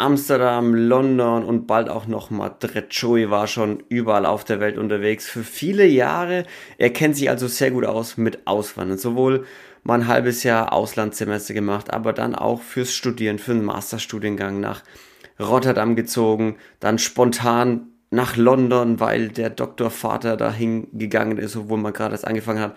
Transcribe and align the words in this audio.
Amsterdam, 0.00 0.74
London 0.74 1.44
und 1.44 1.66
bald 1.66 1.88
auch 1.88 2.06
noch 2.06 2.30
Madrid. 2.30 2.86
Joey 2.90 3.30
war 3.30 3.46
schon 3.46 3.82
überall 3.88 4.26
auf 4.26 4.44
der 4.44 4.58
Welt 4.58 4.78
unterwegs 4.78 5.28
für 5.28 5.44
viele 5.44 5.86
Jahre. 5.86 6.44
Er 6.78 6.90
kennt 6.90 7.16
sich 7.16 7.28
also 7.28 7.46
sehr 7.46 7.70
gut 7.70 7.84
aus 7.84 8.16
mit 8.16 8.46
Auswandern. 8.46 8.98
Sowohl 8.98 9.44
mal 9.82 10.00
ein 10.00 10.06
halbes 10.06 10.42
Jahr 10.42 10.72
Auslandssemester 10.72 11.54
gemacht, 11.54 11.92
aber 11.92 12.12
dann 12.12 12.34
auch 12.34 12.62
fürs 12.62 12.92
Studieren, 12.92 13.38
für 13.38 13.52
einen 13.52 13.64
Masterstudiengang 13.64 14.58
nach 14.58 14.82
Rotterdam 15.38 15.96
gezogen, 15.96 16.56
dann 16.80 16.98
spontan 16.98 17.88
nach 18.10 18.36
London, 18.36 19.00
weil 19.00 19.28
der 19.28 19.50
Doktorvater 19.50 20.36
dahin 20.36 20.88
gegangen 20.92 21.38
ist, 21.38 21.56
obwohl 21.56 21.78
man 21.78 21.92
gerade 21.92 22.14
erst 22.14 22.26
angefangen 22.26 22.60
hat. 22.60 22.76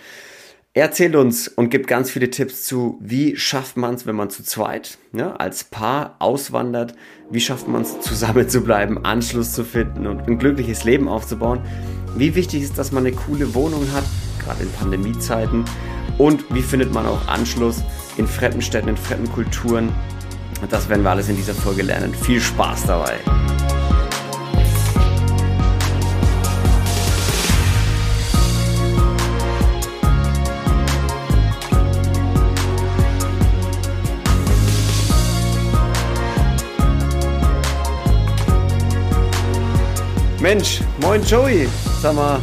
Er 0.75 0.85
erzählt 0.85 1.15
uns 1.15 1.47
und 1.47 1.69
gibt 1.69 1.85
ganz 1.85 2.09
viele 2.09 2.31
Tipps 2.31 2.63
zu, 2.63 2.97
wie 2.99 3.35
schafft 3.35 3.77
man 3.77 3.93
es, 3.93 4.07
wenn 4.07 4.15
man 4.15 4.31
zu 4.31 4.43
zweit, 4.43 4.97
ja, 5.15 5.35
als 5.35 5.65
Paar 5.65 6.15
auswandert, 6.17 6.95
wie 7.29 7.41
schafft 7.41 7.67
man 7.67 7.83
es, 7.83 8.01
zusammen 8.01 8.49
zu 8.49 8.61
bleiben, 8.61 9.05
Anschluss 9.05 9.53
zu 9.53 9.63
finden 9.63 10.07
und 10.07 10.27
ein 10.27 10.39
glückliches 10.39 10.84
Leben 10.84 11.07
aufzubauen. 11.07 11.62
Wie 12.17 12.34
wichtig 12.34 12.63
ist, 12.63 12.79
dass 12.79 12.91
man 12.91 13.05
eine 13.05 13.15
coole 13.15 13.53
Wohnung 13.53 13.85
hat, 13.93 14.03
gerade 14.43 14.63
in 14.63 14.71
Pandemiezeiten. 14.71 15.63
Und 16.17 16.43
wie 16.51 16.63
findet 16.63 16.91
man 16.91 17.05
auch 17.05 17.27
Anschluss 17.27 17.84
in 18.17 18.26
fremden 18.26 18.63
Städten, 18.63 18.90
in 18.90 18.98
fremden 18.98 19.31
Kulturen. 19.31 19.93
Das 20.71 20.90
werden 20.90 21.03
wir 21.03 21.12
alles 21.12 21.29
in 21.29 21.35
dieser 21.35 21.53
Folge 21.53 21.84
lernen. 21.84 22.15
Viel 22.15 22.41
Spaß 22.41 22.87
dabei! 22.87 23.20
Mensch, 40.53 40.81
moin 41.02 41.20
Joey. 41.23 41.68
Sag 41.99 42.13
mal, 42.13 42.40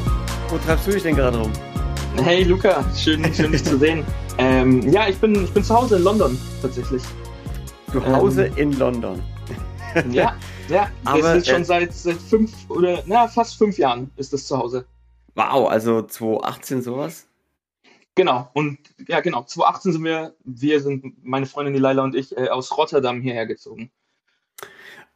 wo 0.48 0.58
treibst 0.58 0.84
du 0.84 0.90
dich 0.90 1.04
denn 1.04 1.14
gerade 1.14 1.38
rum? 1.38 1.52
Hey 2.16 2.42
Luca, 2.42 2.84
schön, 2.96 3.22
schön 3.32 3.52
dich 3.52 3.62
zu 3.62 3.78
sehen. 3.78 4.04
Ähm, 4.36 4.82
ja, 4.90 5.08
ich 5.08 5.16
bin, 5.18 5.44
ich 5.44 5.54
bin 5.54 5.62
zu 5.62 5.72
Hause 5.72 5.98
in 5.98 6.02
London 6.02 6.36
tatsächlich. 6.60 7.04
Zu 7.92 8.04
Hause 8.04 8.46
ähm, 8.46 8.56
in 8.56 8.72
London. 8.80 9.22
ja, 10.10 10.34
ja. 10.68 10.90
Aber 11.04 11.20
das 11.20 11.36
ist 11.36 11.50
schon 11.50 11.62
äh, 11.62 11.64
seit, 11.64 11.92
seit 11.92 12.16
fünf 12.16 12.50
oder 12.68 13.00
na, 13.06 13.28
fast 13.28 13.56
fünf 13.56 13.78
Jahren 13.78 14.10
ist 14.16 14.32
das 14.32 14.44
zu 14.44 14.58
Hause. 14.58 14.86
Wow, 15.36 15.70
also 15.70 16.02
2018 16.02 16.82
sowas? 16.82 17.28
Genau, 18.16 18.50
und 18.54 18.78
ja, 19.06 19.20
genau. 19.20 19.44
2018 19.44 19.92
sind 19.92 20.02
wir, 20.02 20.34
wir 20.42 20.80
sind, 20.80 21.24
meine 21.24 21.46
Freundin 21.46 21.74
die 21.74 22.00
und 22.00 22.16
ich, 22.16 22.36
äh, 22.36 22.48
aus 22.48 22.76
Rotterdam 22.76 23.20
hierher 23.20 23.46
gezogen. 23.46 23.92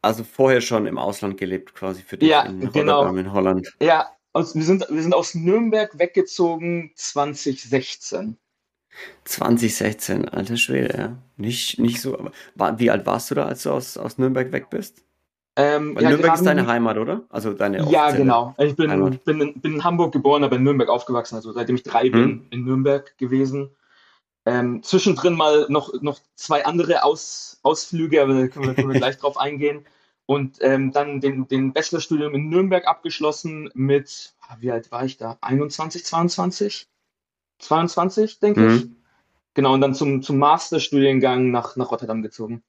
Also 0.05 0.25
vorher 0.25 0.61
schon 0.61 0.87
im 0.87 0.99
Ausland 0.99 1.37
gelebt, 1.37 1.75
quasi 1.75 2.03
für 2.03 2.17
dich 2.17 2.29
ja, 2.29 2.43
in 2.43 2.71
genau. 2.73 3.07
In 3.15 3.33
Holland. 3.33 3.73
Ja, 3.81 4.09
aus, 4.33 4.55
wir, 4.55 4.63
sind, 4.63 4.87
wir 4.91 5.03
sind 5.03 5.15
aus 5.15 5.35
Nürnberg 5.35 5.99
weggezogen 5.99 6.93
2016. 6.97 8.37
2016, 9.25 10.29
alter 10.29 10.57
Schwede, 10.57 10.97
ja. 10.97 11.19
Nicht, 11.37 11.79
nicht 11.79 12.01
so, 12.01 12.19
aber 12.19 12.33
war, 12.55 12.79
wie 12.79 12.91
alt 12.91 13.07
warst 13.07 13.31
du 13.31 13.35
da, 13.35 13.47
als 13.47 13.63
du 13.63 13.71
aus, 13.71 13.97
aus 13.97 14.19
Nürnberg 14.19 14.53
weg 14.53 14.71
bist? 14.71 15.03
Ähm, 15.57 15.97
ja, 16.01 16.11
Nürnberg 16.11 16.35
ist 16.35 16.45
deine 16.45 16.67
Heimat, 16.67 16.99
oder? 16.99 17.23
Also 17.29 17.53
deine 17.53 17.89
Ja, 17.91 18.11
genau. 18.11 18.55
Ich 18.59 18.75
bin, 18.75 19.19
bin, 19.25 19.41
in, 19.41 19.61
bin 19.61 19.75
in 19.75 19.85
Hamburg 19.85 20.13
geboren, 20.13 20.43
aber 20.43 20.57
in 20.57 20.65
Nürnberg 20.65 20.89
aufgewachsen. 20.89 21.37
Also 21.37 21.53
seitdem 21.53 21.77
ich 21.77 21.85
drei 21.85 22.05
hm. 22.05 22.13
bin, 22.13 22.47
in 22.51 22.65
Nürnberg 22.65 23.17
gewesen. 23.19 23.71
Ähm, 24.47 24.83
zwischendrin 24.83 25.35
mal 25.35 25.67
noch, 25.69 25.93
noch 26.03 26.19
zwei 26.35 26.67
andere 26.67 27.05
Aus, 27.05 27.59
Ausflüge, 27.63 28.21
aber 28.21 28.35
da 28.35 28.49
können 28.49 28.67
wir, 28.67 28.75
können 28.75 28.93
wir 28.93 28.99
gleich 28.99 29.17
drauf 29.19 29.39
eingehen. 29.39 29.87
Und 30.27 30.59
ähm, 30.61 30.91
dann 30.91 31.21
den, 31.21 31.49
den 31.49 31.73
Bachelorstudium 31.73 32.35
in 32.35 32.49
Nürnberg 32.49 32.87
abgeschlossen 32.87 33.71
mit, 33.75 34.35
ah, 34.41 34.57
wie 34.61 34.71
alt 34.71 34.91
war 34.91 35.05
ich 35.05 35.19
da? 35.19 35.37
21, 35.43 36.05
22? 36.05 36.89
22, 37.59 38.39
denke 38.39 38.61
mhm. 38.61 38.77
ich. 38.77 38.87
Genau, 39.55 39.75
und 39.75 39.81
dann 39.81 39.95
zum, 39.95 40.23
zum 40.23 40.39
Masterstudiengang 40.39 41.51
nach, 41.51 41.77
nach 41.77 41.91
Rotterdam 41.91 42.23
gezogen. 42.23 42.63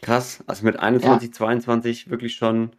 Krass, 0.00 0.42
also 0.46 0.64
mit 0.64 0.78
21, 0.78 1.28
ja. 1.28 1.32
22 1.32 2.10
wirklich 2.10 2.36
schon 2.36 2.72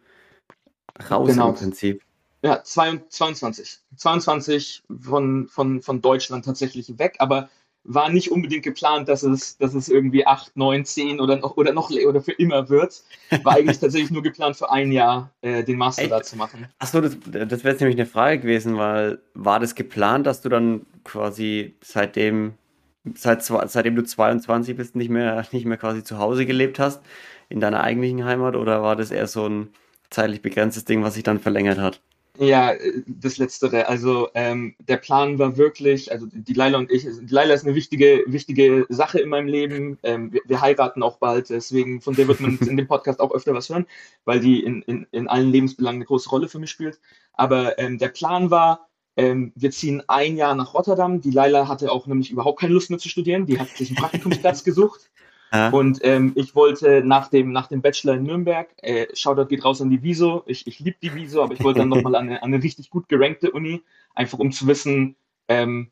raus 1.10 1.30
genau. 1.30 1.50
im 1.50 1.54
Prinzip. 1.54 2.02
Ja, 2.42 2.62
22. 2.62 3.80
22 3.96 4.82
von, 5.00 5.48
von, 5.48 5.82
von 5.82 6.00
Deutschland 6.00 6.44
tatsächlich 6.44 6.98
weg, 6.98 7.16
aber 7.18 7.50
war 7.84 8.10
nicht 8.10 8.30
unbedingt 8.30 8.62
geplant, 8.62 9.08
dass 9.08 9.22
es, 9.22 9.56
dass 9.56 9.74
es 9.74 9.88
irgendwie 9.88 10.26
8, 10.26 10.56
9, 10.56 10.84
10 10.84 11.20
oder 11.20 11.36
noch, 11.36 11.56
oder 11.56 11.72
noch 11.72 11.90
oder 11.90 12.20
für 12.20 12.32
immer 12.32 12.68
wird. 12.68 13.02
War 13.42 13.56
eigentlich 13.56 13.78
tatsächlich 13.80 14.10
nur 14.10 14.22
geplant 14.22 14.56
für 14.56 14.70
ein 14.70 14.92
Jahr 14.92 15.30
äh, 15.40 15.64
den 15.64 15.78
Master 15.78 16.02
Echt? 16.02 16.12
da 16.12 16.22
zu 16.22 16.36
machen. 16.36 16.66
Achso, 16.78 17.00
das, 17.00 17.16
das 17.24 17.64
wäre 17.64 17.72
jetzt 17.72 17.80
nämlich 17.80 17.98
eine 17.98 18.06
Frage 18.06 18.40
gewesen, 18.40 18.76
weil 18.76 19.20
war 19.34 19.60
das 19.60 19.74
geplant, 19.74 20.26
dass 20.26 20.42
du 20.42 20.48
dann 20.48 20.86
quasi 21.04 21.74
seitdem, 21.82 22.54
seit, 23.14 23.42
seitdem 23.42 23.96
du 23.96 24.04
22 24.04 24.76
bist, 24.76 24.94
nicht 24.94 25.10
mehr, 25.10 25.46
nicht 25.52 25.64
mehr 25.64 25.78
quasi 25.78 26.04
zu 26.04 26.18
Hause 26.18 26.44
gelebt 26.44 26.78
hast, 26.78 27.02
in 27.48 27.60
deiner 27.60 27.82
eigentlichen 27.82 28.24
Heimat, 28.24 28.56
oder 28.56 28.82
war 28.82 28.94
das 28.94 29.10
eher 29.10 29.26
so 29.26 29.48
ein 29.48 29.70
zeitlich 30.10 30.42
begrenztes 30.42 30.84
Ding, 30.84 31.02
was 31.02 31.14
sich 31.14 31.22
dann 31.22 31.40
verlängert 31.40 31.78
hat? 31.78 32.00
Ja, 32.42 32.72
das 33.06 33.36
Letztere. 33.36 33.86
Also 33.86 34.28
ähm, 34.32 34.74
der 34.78 34.96
Plan 34.96 35.38
war 35.38 35.58
wirklich, 35.58 36.10
also 36.10 36.26
die 36.32 36.54
Laila 36.54 36.78
und 36.78 36.90
ich, 36.90 37.02
die 37.02 37.34
Laila 37.34 37.52
ist 37.52 37.66
eine 37.66 37.74
wichtige, 37.74 38.24
wichtige 38.26 38.86
Sache 38.88 39.20
in 39.20 39.28
meinem 39.28 39.46
Leben. 39.46 39.98
Ähm, 40.02 40.32
wir, 40.32 40.40
wir, 40.46 40.62
heiraten 40.62 41.02
auch 41.02 41.18
bald, 41.18 41.50
deswegen 41.50 42.00
von 42.00 42.14
der 42.14 42.28
wird 42.28 42.40
man 42.40 42.58
in 42.60 42.78
dem 42.78 42.88
Podcast 42.88 43.20
auch 43.20 43.34
öfter 43.34 43.52
was 43.52 43.68
hören, 43.68 43.84
weil 44.24 44.40
die 44.40 44.64
in, 44.64 44.80
in, 44.82 45.06
in 45.10 45.28
allen 45.28 45.50
Lebensbelangen 45.50 45.98
eine 45.98 46.06
große 46.06 46.30
Rolle 46.30 46.48
für 46.48 46.58
mich 46.58 46.70
spielt. 46.70 46.98
Aber 47.34 47.78
ähm, 47.78 47.98
der 47.98 48.08
Plan 48.08 48.50
war, 48.50 48.88
ähm, 49.18 49.52
wir 49.54 49.70
ziehen 49.70 50.02
ein 50.08 50.38
Jahr 50.38 50.54
nach 50.54 50.72
Rotterdam. 50.72 51.20
Die 51.20 51.32
Laila 51.32 51.68
hatte 51.68 51.92
auch 51.92 52.06
nämlich 52.06 52.30
überhaupt 52.30 52.60
keine 52.60 52.72
Lust 52.72 52.88
mehr 52.88 52.98
zu 52.98 53.10
studieren. 53.10 53.44
Die 53.44 53.58
hat 53.58 53.68
sich 53.68 53.90
einen 53.90 53.98
Praktikumsplatz 53.98 54.64
gesucht. 54.64 55.10
Ja. 55.52 55.70
Und 55.70 55.98
ähm, 56.02 56.32
ich 56.36 56.54
wollte 56.54 57.02
nach 57.04 57.28
dem, 57.28 57.50
nach 57.50 57.66
dem 57.66 57.82
Bachelor 57.82 58.14
in 58.14 58.22
Nürnberg, 58.22 58.68
äh, 58.82 59.06
Shoutout 59.14 59.46
geht 59.46 59.64
raus 59.64 59.80
an 59.80 59.90
die 59.90 60.02
Viso, 60.02 60.44
ich, 60.46 60.66
ich 60.66 60.78
liebe 60.78 60.98
die 61.02 61.14
Viso, 61.14 61.42
aber 61.42 61.54
ich 61.54 61.64
wollte 61.64 61.80
dann 61.80 61.88
nochmal 61.88 62.14
an 62.14 62.28
eine, 62.28 62.42
an 62.42 62.54
eine 62.54 62.62
richtig 62.62 62.90
gut 62.90 63.08
gerankte 63.08 63.50
Uni, 63.50 63.82
einfach 64.14 64.38
um 64.38 64.52
zu 64.52 64.66
wissen, 64.68 65.16
ähm, 65.48 65.90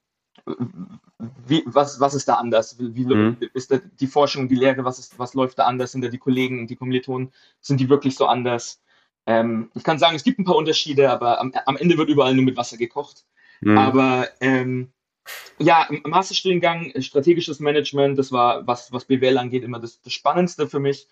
wie, 1.46 1.62
was, 1.66 2.00
was 2.00 2.14
ist 2.14 2.28
da 2.28 2.34
anders? 2.34 2.78
Wie 2.78 3.04
mhm. 3.04 3.36
ist 3.52 3.72
da 3.72 3.78
die 4.00 4.06
Forschung, 4.06 4.48
die 4.48 4.54
Lehre, 4.54 4.84
was, 4.84 4.98
ist, 4.98 5.18
was 5.18 5.34
läuft 5.34 5.58
da 5.58 5.66
anders? 5.66 5.92
Sind 5.92 6.02
da 6.02 6.08
die 6.08 6.18
Kollegen 6.18 6.60
und 6.60 6.70
die 6.70 6.76
Kommilitonen, 6.76 7.32
sind 7.60 7.80
die 7.80 7.88
wirklich 7.88 8.16
so 8.16 8.26
anders? 8.26 8.80
Ähm, 9.26 9.70
ich 9.74 9.82
kann 9.82 9.98
sagen, 9.98 10.16
es 10.16 10.24
gibt 10.24 10.38
ein 10.38 10.44
paar 10.44 10.56
Unterschiede, 10.56 11.10
aber 11.10 11.40
am, 11.40 11.52
am 11.66 11.76
Ende 11.76 11.98
wird 11.98 12.08
überall 12.08 12.34
nur 12.34 12.44
mit 12.44 12.56
Wasser 12.56 12.76
gekocht. 12.76 13.24
Mhm. 13.60 13.76
Aber 13.76 14.28
ähm, 14.40 14.92
ja, 15.58 15.88
Masterstudiengang 16.04 16.90
äh, 16.90 17.02
strategisches 17.02 17.60
Management, 17.60 18.18
das 18.18 18.32
war, 18.32 18.66
was, 18.66 18.92
was 18.92 19.04
BWL 19.04 19.38
angeht, 19.38 19.64
immer 19.64 19.80
das, 19.80 20.00
das 20.00 20.12
Spannendste 20.12 20.68
für 20.68 20.80
mich. 20.80 21.08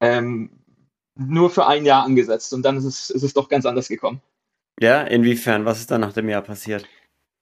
Ähm, 0.00 0.50
nur 1.16 1.50
für 1.50 1.66
ein 1.66 1.84
Jahr 1.84 2.04
angesetzt 2.04 2.52
und 2.52 2.62
dann 2.62 2.76
ist 2.76 2.84
es, 2.84 3.10
ist 3.10 3.22
es 3.22 3.34
doch 3.34 3.48
ganz 3.48 3.66
anders 3.66 3.88
gekommen. 3.88 4.20
Ja, 4.80 5.02
inwiefern? 5.02 5.64
Was 5.64 5.80
ist 5.80 5.90
dann 5.90 6.00
nach 6.00 6.12
dem 6.12 6.28
Jahr 6.28 6.42
passiert? 6.42 6.84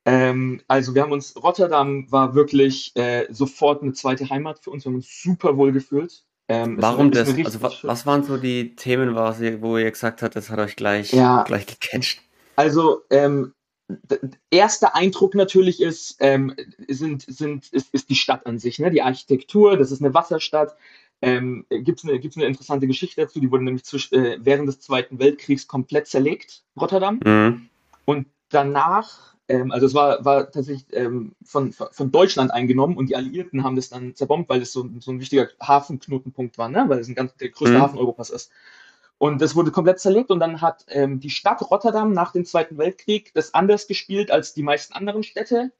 Ähm, 0.04 0.60
also 0.68 0.94
wir 0.94 1.02
haben 1.02 1.12
uns, 1.12 1.34
Rotterdam 1.42 2.10
war 2.10 2.34
wirklich 2.34 2.94
äh, 2.96 3.26
sofort 3.30 3.82
eine 3.82 3.92
zweite 3.92 4.28
Heimat 4.28 4.58
für 4.58 4.70
uns, 4.70 4.84
wir 4.84 4.90
haben 4.90 4.96
uns 4.96 5.22
super 5.22 5.56
wohl 5.56 5.72
gefühlt. 5.72 6.24
Ähm, 6.48 6.76
Warum 6.80 7.12
das? 7.12 7.28
Also 7.28 7.62
was, 7.62 7.84
was, 7.84 8.04
waren 8.04 8.24
so 8.24 8.36
die 8.36 8.74
Themen, 8.74 9.14
wo 9.14 9.78
ihr 9.78 9.90
gesagt 9.90 10.22
habt, 10.22 10.34
das 10.34 10.50
hat 10.50 10.58
euch 10.58 10.74
gleich, 10.76 11.12
ja, 11.12 11.44
gleich 11.44 11.66
gecatcht? 11.66 12.20
Also 12.56 13.02
ähm, 13.10 13.54
erster 14.50 14.94
Eindruck 14.94 15.34
natürlich 15.34 15.80
ist, 15.80 16.16
ähm, 16.20 16.54
sind, 16.88 17.24
sind, 17.26 17.68
ist, 17.72 17.92
ist 17.92 18.10
die 18.10 18.14
Stadt 18.14 18.46
an 18.46 18.58
sich, 18.58 18.78
ne? 18.78 18.90
die 18.90 19.02
Architektur, 19.02 19.76
das 19.76 19.90
ist 19.90 20.02
eine 20.02 20.14
Wasserstadt. 20.14 20.76
Ähm, 21.20 21.66
Gibt 21.70 22.00
es 22.00 22.04
eine, 22.04 22.18
gibt's 22.18 22.36
eine 22.36 22.46
interessante 22.46 22.88
Geschichte 22.88 23.20
dazu, 23.20 23.38
die 23.38 23.50
wurde 23.50 23.64
nämlich 23.64 23.84
zwisch, 23.84 24.10
äh, 24.12 24.38
während 24.40 24.68
des 24.68 24.80
Zweiten 24.80 25.20
Weltkriegs 25.20 25.68
komplett 25.68 26.08
zerlegt, 26.08 26.64
Rotterdam. 26.76 27.20
Mhm. 27.24 27.68
Und 28.04 28.26
danach, 28.48 29.36
ähm, 29.48 29.70
also 29.70 29.86
es 29.86 29.94
war, 29.94 30.24
war 30.24 30.50
tatsächlich 30.50 30.84
ähm, 30.92 31.32
von, 31.44 31.72
von 31.72 32.10
Deutschland 32.10 32.50
eingenommen 32.50 32.96
und 32.96 33.08
die 33.08 33.16
Alliierten 33.16 33.62
haben 33.62 33.76
das 33.76 33.88
dann 33.88 34.16
zerbombt, 34.16 34.48
weil 34.48 34.62
es 34.62 34.72
so, 34.72 34.88
so 34.98 35.12
ein 35.12 35.20
wichtiger 35.20 35.48
Hafenknotenpunkt 35.60 36.58
war, 36.58 36.68
ne? 36.68 36.84
weil 36.88 36.98
es 36.98 37.08
ein 37.08 37.14
ganz, 37.14 37.34
der 37.36 37.50
größte 37.50 37.76
mhm. 37.76 37.82
Hafen 37.82 37.98
Europas 37.98 38.30
ist. 38.30 38.50
Und 39.22 39.40
das 39.40 39.54
wurde 39.54 39.70
komplett 39.70 40.00
zerlegt 40.00 40.32
und 40.32 40.40
dann 40.40 40.60
hat 40.60 40.84
ähm, 40.88 41.20
die 41.20 41.30
Stadt 41.30 41.62
Rotterdam 41.70 42.12
nach 42.12 42.32
dem 42.32 42.44
Zweiten 42.44 42.76
Weltkrieg 42.76 43.32
das 43.34 43.54
anders 43.54 43.86
gespielt 43.86 44.32
als 44.32 44.52
die 44.52 44.64
meisten 44.64 44.94
anderen 44.94 45.22
Städte 45.22 45.70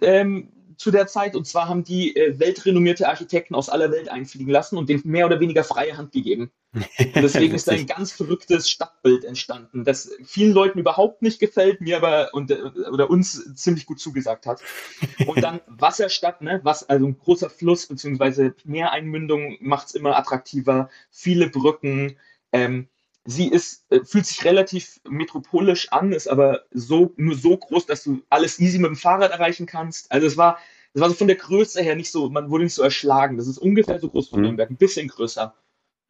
ähm, 0.00 0.52
zu 0.76 0.92
der 0.92 1.08
Zeit. 1.08 1.34
Und 1.34 1.44
zwar 1.44 1.68
haben 1.68 1.82
die 1.82 2.14
äh, 2.14 2.38
weltrenommierte 2.38 3.08
Architekten 3.08 3.56
aus 3.56 3.68
aller 3.68 3.90
Welt 3.90 4.08
einfliegen 4.08 4.48
lassen 4.48 4.78
und 4.78 4.88
denen 4.88 5.02
mehr 5.04 5.26
oder 5.26 5.40
weniger 5.40 5.64
freie 5.64 5.96
Hand 5.96 6.12
gegeben. 6.12 6.52
Und 6.72 7.16
deswegen 7.16 7.52
ist 7.54 7.68
da 7.68 7.72
ein 7.72 7.86
ganz 7.86 8.12
verrücktes 8.12 8.70
Stadtbild 8.70 9.26
entstanden, 9.26 9.84
das 9.84 10.10
vielen 10.24 10.52
Leuten 10.52 10.78
überhaupt 10.78 11.20
nicht 11.20 11.38
gefällt, 11.38 11.82
mir 11.82 11.98
aber 11.98 12.30
und, 12.32 12.50
oder 12.90 13.10
uns 13.10 13.54
ziemlich 13.56 13.84
gut 13.84 14.00
zugesagt 14.00 14.46
hat. 14.46 14.62
Und 15.26 15.42
dann 15.42 15.60
Wasserstadt, 15.66 16.40
ne, 16.40 16.60
was, 16.62 16.88
also 16.88 17.06
ein 17.06 17.18
großer 17.18 17.50
Fluss 17.50 17.88
beziehungsweise 17.88 18.54
Meereinmündung 18.64 19.58
macht 19.60 19.88
es 19.88 19.94
immer 19.94 20.16
attraktiver, 20.16 20.88
viele 21.10 21.50
Brücken. 21.50 22.16
Ähm, 22.52 22.88
sie 23.24 23.48
ist, 23.48 23.84
äh, 23.90 24.00
fühlt 24.04 24.26
sich 24.26 24.44
relativ 24.44 25.00
metropolisch 25.08 25.90
an, 25.92 26.12
ist 26.12 26.28
aber 26.28 26.62
so, 26.72 27.12
nur 27.16 27.34
so 27.34 27.56
groß, 27.56 27.86
dass 27.86 28.04
du 28.04 28.22
alles 28.30 28.58
easy 28.58 28.78
mit 28.78 28.88
dem 28.88 28.96
Fahrrad 28.96 29.30
erreichen 29.30 29.66
kannst. 29.66 30.10
Also 30.10 30.26
es 30.26 30.36
war, 30.36 30.58
es 30.94 31.00
war 31.00 31.08
so 31.08 31.14
von 31.14 31.28
der 31.28 31.36
Größe 31.36 31.82
her 31.82 31.96
nicht 31.96 32.10
so, 32.10 32.28
man 32.30 32.50
wurde 32.50 32.64
nicht 32.64 32.74
so 32.74 32.82
erschlagen. 32.82 33.36
Das 33.36 33.46
ist 33.46 33.58
ungefähr 33.58 33.98
so 33.98 34.08
groß 34.08 34.32
wie 34.32 34.36
mhm. 34.36 34.42
Nürnberg, 34.42 34.70
ein 34.70 34.76
bisschen 34.76 35.08
größer. 35.08 35.54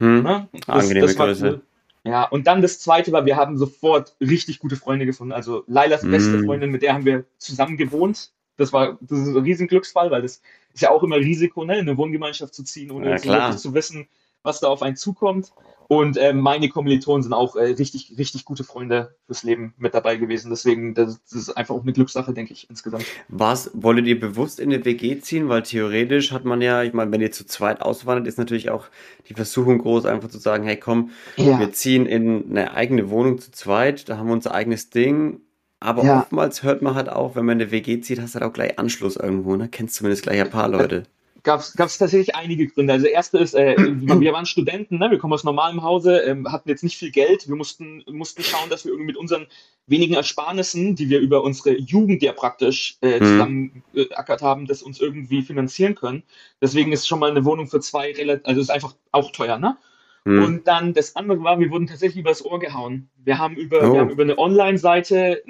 Hm. 0.00 0.26
Ja, 0.26 0.48
das, 0.52 0.68
Angenehme 0.68 1.06
das 1.06 1.16
Größe. 1.16 1.46
Cool. 1.46 1.62
Ja, 2.04 2.24
und 2.24 2.48
dann 2.48 2.62
das 2.62 2.80
zweite 2.80 3.12
war, 3.12 3.26
wir 3.26 3.36
haben 3.36 3.56
sofort 3.56 4.16
richtig 4.20 4.58
gute 4.58 4.74
Freunde 4.74 5.06
gefunden. 5.06 5.32
Also 5.32 5.62
Lailas 5.68 6.02
beste 6.02 6.38
mm. 6.38 6.44
Freundin, 6.46 6.70
mit 6.70 6.82
der 6.82 6.94
haben 6.94 7.04
wir 7.04 7.24
zusammen 7.38 7.76
gewohnt. 7.76 8.32
Das 8.56 8.72
war 8.72 8.98
das 9.00 9.20
ist 9.20 9.28
ein 9.28 9.36
riesen 9.36 9.68
Glücksfall, 9.68 10.10
weil 10.10 10.22
das 10.22 10.42
ist 10.74 10.82
ja 10.82 10.90
auch 10.90 11.04
immer 11.04 11.16
Risiko, 11.16 11.64
ne, 11.64 11.74
in 11.74 11.88
eine 11.88 11.96
Wohngemeinschaft 11.96 12.54
zu 12.54 12.64
ziehen, 12.64 12.90
ohne 12.90 13.16
ja, 13.22 13.56
zu 13.56 13.72
wissen, 13.74 14.08
was 14.42 14.60
da 14.60 14.68
auf 14.68 14.82
einen 14.82 14.96
zukommt. 14.96 15.52
Und 15.88 16.16
äh, 16.16 16.32
meine 16.32 16.70
Kommilitonen 16.70 17.22
sind 17.22 17.34
auch 17.34 17.54
äh, 17.54 17.64
richtig, 17.64 18.14
richtig 18.16 18.46
gute 18.46 18.64
Freunde 18.64 19.14
fürs 19.26 19.42
Leben 19.42 19.74
mit 19.76 19.92
dabei 19.92 20.16
gewesen. 20.16 20.48
Deswegen, 20.48 20.94
das, 20.94 21.20
das 21.24 21.32
ist 21.34 21.50
einfach 21.50 21.74
auch 21.74 21.82
eine 21.82 21.92
Glückssache, 21.92 22.32
denke 22.32 22.54
ich, 22.54 22.70
insgesamt. 22.70 23.04
Was, 23.28 23.70
wolltet 23.74 24.06
ihr 24.06 24.18
bewusst 24.18 24.58
in 24.58 24.72
eine 24.72 24.86
WG 24.86 25.20
ziehen? 25.20 25.50
Weil 25.50 25.64
theoretisch 25.64 26.32
hat 26.32 26.46
man 26.46 26.62
ja, 26.62 26.82
ich 26.82 26.94
meine, 26.94 27.12
wenn 27.12 27.20
ihr 27.20 27.30
zu 27.30 27.44
zweit 27.44 27.82
auswandert, 27.82 28.26
ist 28.26 28.38
natürlich 28.38 28.70
auch 28.70 28.86
die 29.28 29.34
Versuchung 29.34 29.80
groß, 29.80 30.06
einfach 30.06 30.30
zu 30.30 30.38
sagen, 30.38 30.64
hey 30.64 30.78
komm, 30.78 31.10
ja. 31.36 31.60
wir 31.60 31.72
ziehen 31.72 32.06
in 32.06 32.50
eine 32.50 32.72
eigene 32.72 33.10
Wohnung 33.10 33.38
zu 33.38 33.50
zweit, 33.50 34.08
da 34.08 34.16
haben 34.16 34.28
wir 34.28 34.32
unser 34.32 34.54
eigenes 34.54 34.88
Ding. 34.88 35.40
Aber 35.78 36.04
ja. 36.04 36.20
oftmals 36.20 36.62
hört 36.62 36.80
man 36.80 36.94
halt 36.94 37.10
auch, 37.10 37.36
wenn 37.36 37.44
man 37.44 37.60
eine 37.60 37.70
WG 37.70 38.00
zieht, 38.00 38.18
hast 38.18 38.34
du 38.34 38.40
halt 38.40 38.48
auch 38.48 38.54
gleich 38.54 38.78
Anschluss 38.78 39.16
irgendwo, 39.16 39.56
ne? 39.56 39.68
Kennst 39.68 39.96
zumindest 39.96 40.22
gleich 40.22 40.40
ein 40.40 40.48
paar 40.48 40.68
Leute 40.68 41.02
gab 41.42 41.60
es 41.60 41.98
tatsächlich 41.98 42.34
einige 42.34 42.68
Gründe. 42.68 42.92
Also 42.92 43.06
erste 43.06 43.38
ist, 43.38 43.54
äh, 43.54 43.76
wir 43.78 44.32
waren 44.32 44.46
Studenten, 44.46 44.98
ne? 44.98 45.10
wir 45.10 45.18
kommen 45.18 45.32
aus 45.32 45.44
normalem 45.44 45.82
Hause, 45.82 46.18
ähm, 46.20 46.50
hatten 46.50 46.68
jetzt 46.68 46.84
nicht 46.84 46.96
viel 46.96 47.10
Geld. 47.10 47.48
Wir 47.48 47.56
mussten, 47.56 48.04
mussten 48.10 48.42
schauen, 48.42 48.70
dass 48.70 48.84
wir 48.84 48.92
irgendwie 48.92 49.08
mit 49.08 49.16
unseren 49.16 49.46
wenigen 49.86 50.14
Ersparnissen, 50.14 50.94
die 50.94 51.10
wir 51.10 51.20
über 51.20 51.42
unsere 51.42 51.76
Jugend 51.76 52.22
ja 52.22 52.32
praktisch 52.32 52.96
äh, 53.02 53.18
mhm. 53.18 53.24
zusammengeackert 53.24 54.42
haben, 54.42 54.66
das 54.66 54.82
uns 54.82 55.00
irgendwie 55.00 55.42
finanzieren 55.42 55.94
können. 55.94 56.22
Deswegen 56.60 56.92
ist 56.92 57.08
schon 57.08 57.18
mal 57.18 57.30
eine 57.30 57.44
Wohnung 57.44 57.66
für 57.66 57.80
zwei 57.80 58.12
relativ, 58.12 58.46
also 58.46 58.60
ist 58.60 58.70
einfach 58.70 58.94
auch 59.10 59.32
teuer, 59.32 59.58
ne? 59.58 59.76
Mhm. 60.24 60.44
Und 60.44 60.68
dann 60.68 60.94
das 60.94 61.16
andere 61.16 61.42
war, 61.42 61.58
wir 61.58 61.70
wurden 61.70 61.88
tatsächlich 61.88 62.20
übers 62.20 62.44
Ohr 62.44 62.60
gehauen. 62.60 63.08
Wir 63.24 63.38
haben 63.38 63.56
über, 63.56 63.78
oh. 63.78 63.92
wir 63.92 64.00
haben 64.00 64.10
über 64.10 64.22
eine 64.22 64.38
Online-Seite 64.38 65.42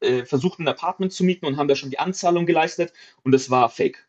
äh, 0.00 0.24
versucht, 0.24 0.58
ein 0.58 0.68
Apartment 0.68 1.12
zu 1.12 1.22
mieten 1.22 1.44
und 1.44 1.58
haben 1.58 1.68
da 1.68 1.76
schon 1.76 1.90
die 1.90 1.98
Anzahlung 1.98 2.46
geleistet 2.46 2.94
und 3.24 3.34
es 3.34 3.50
war 3.50 3.68
fake. 3.68 4.06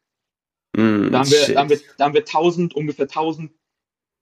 Mm, 0.75 1.11
da, 1.11 1.19
haben 1.19 1.31
wir, 1.31 1.53
da, 1.53 1.59
haben 1.59 1.69
wir, 1.69 1.79
da 1.97 2.05
haben 2.05 2.13
wir 2.13 2.21
1000, 2.21 2.73
ungefähr 2.75 3.05
1000, 3.05 3.51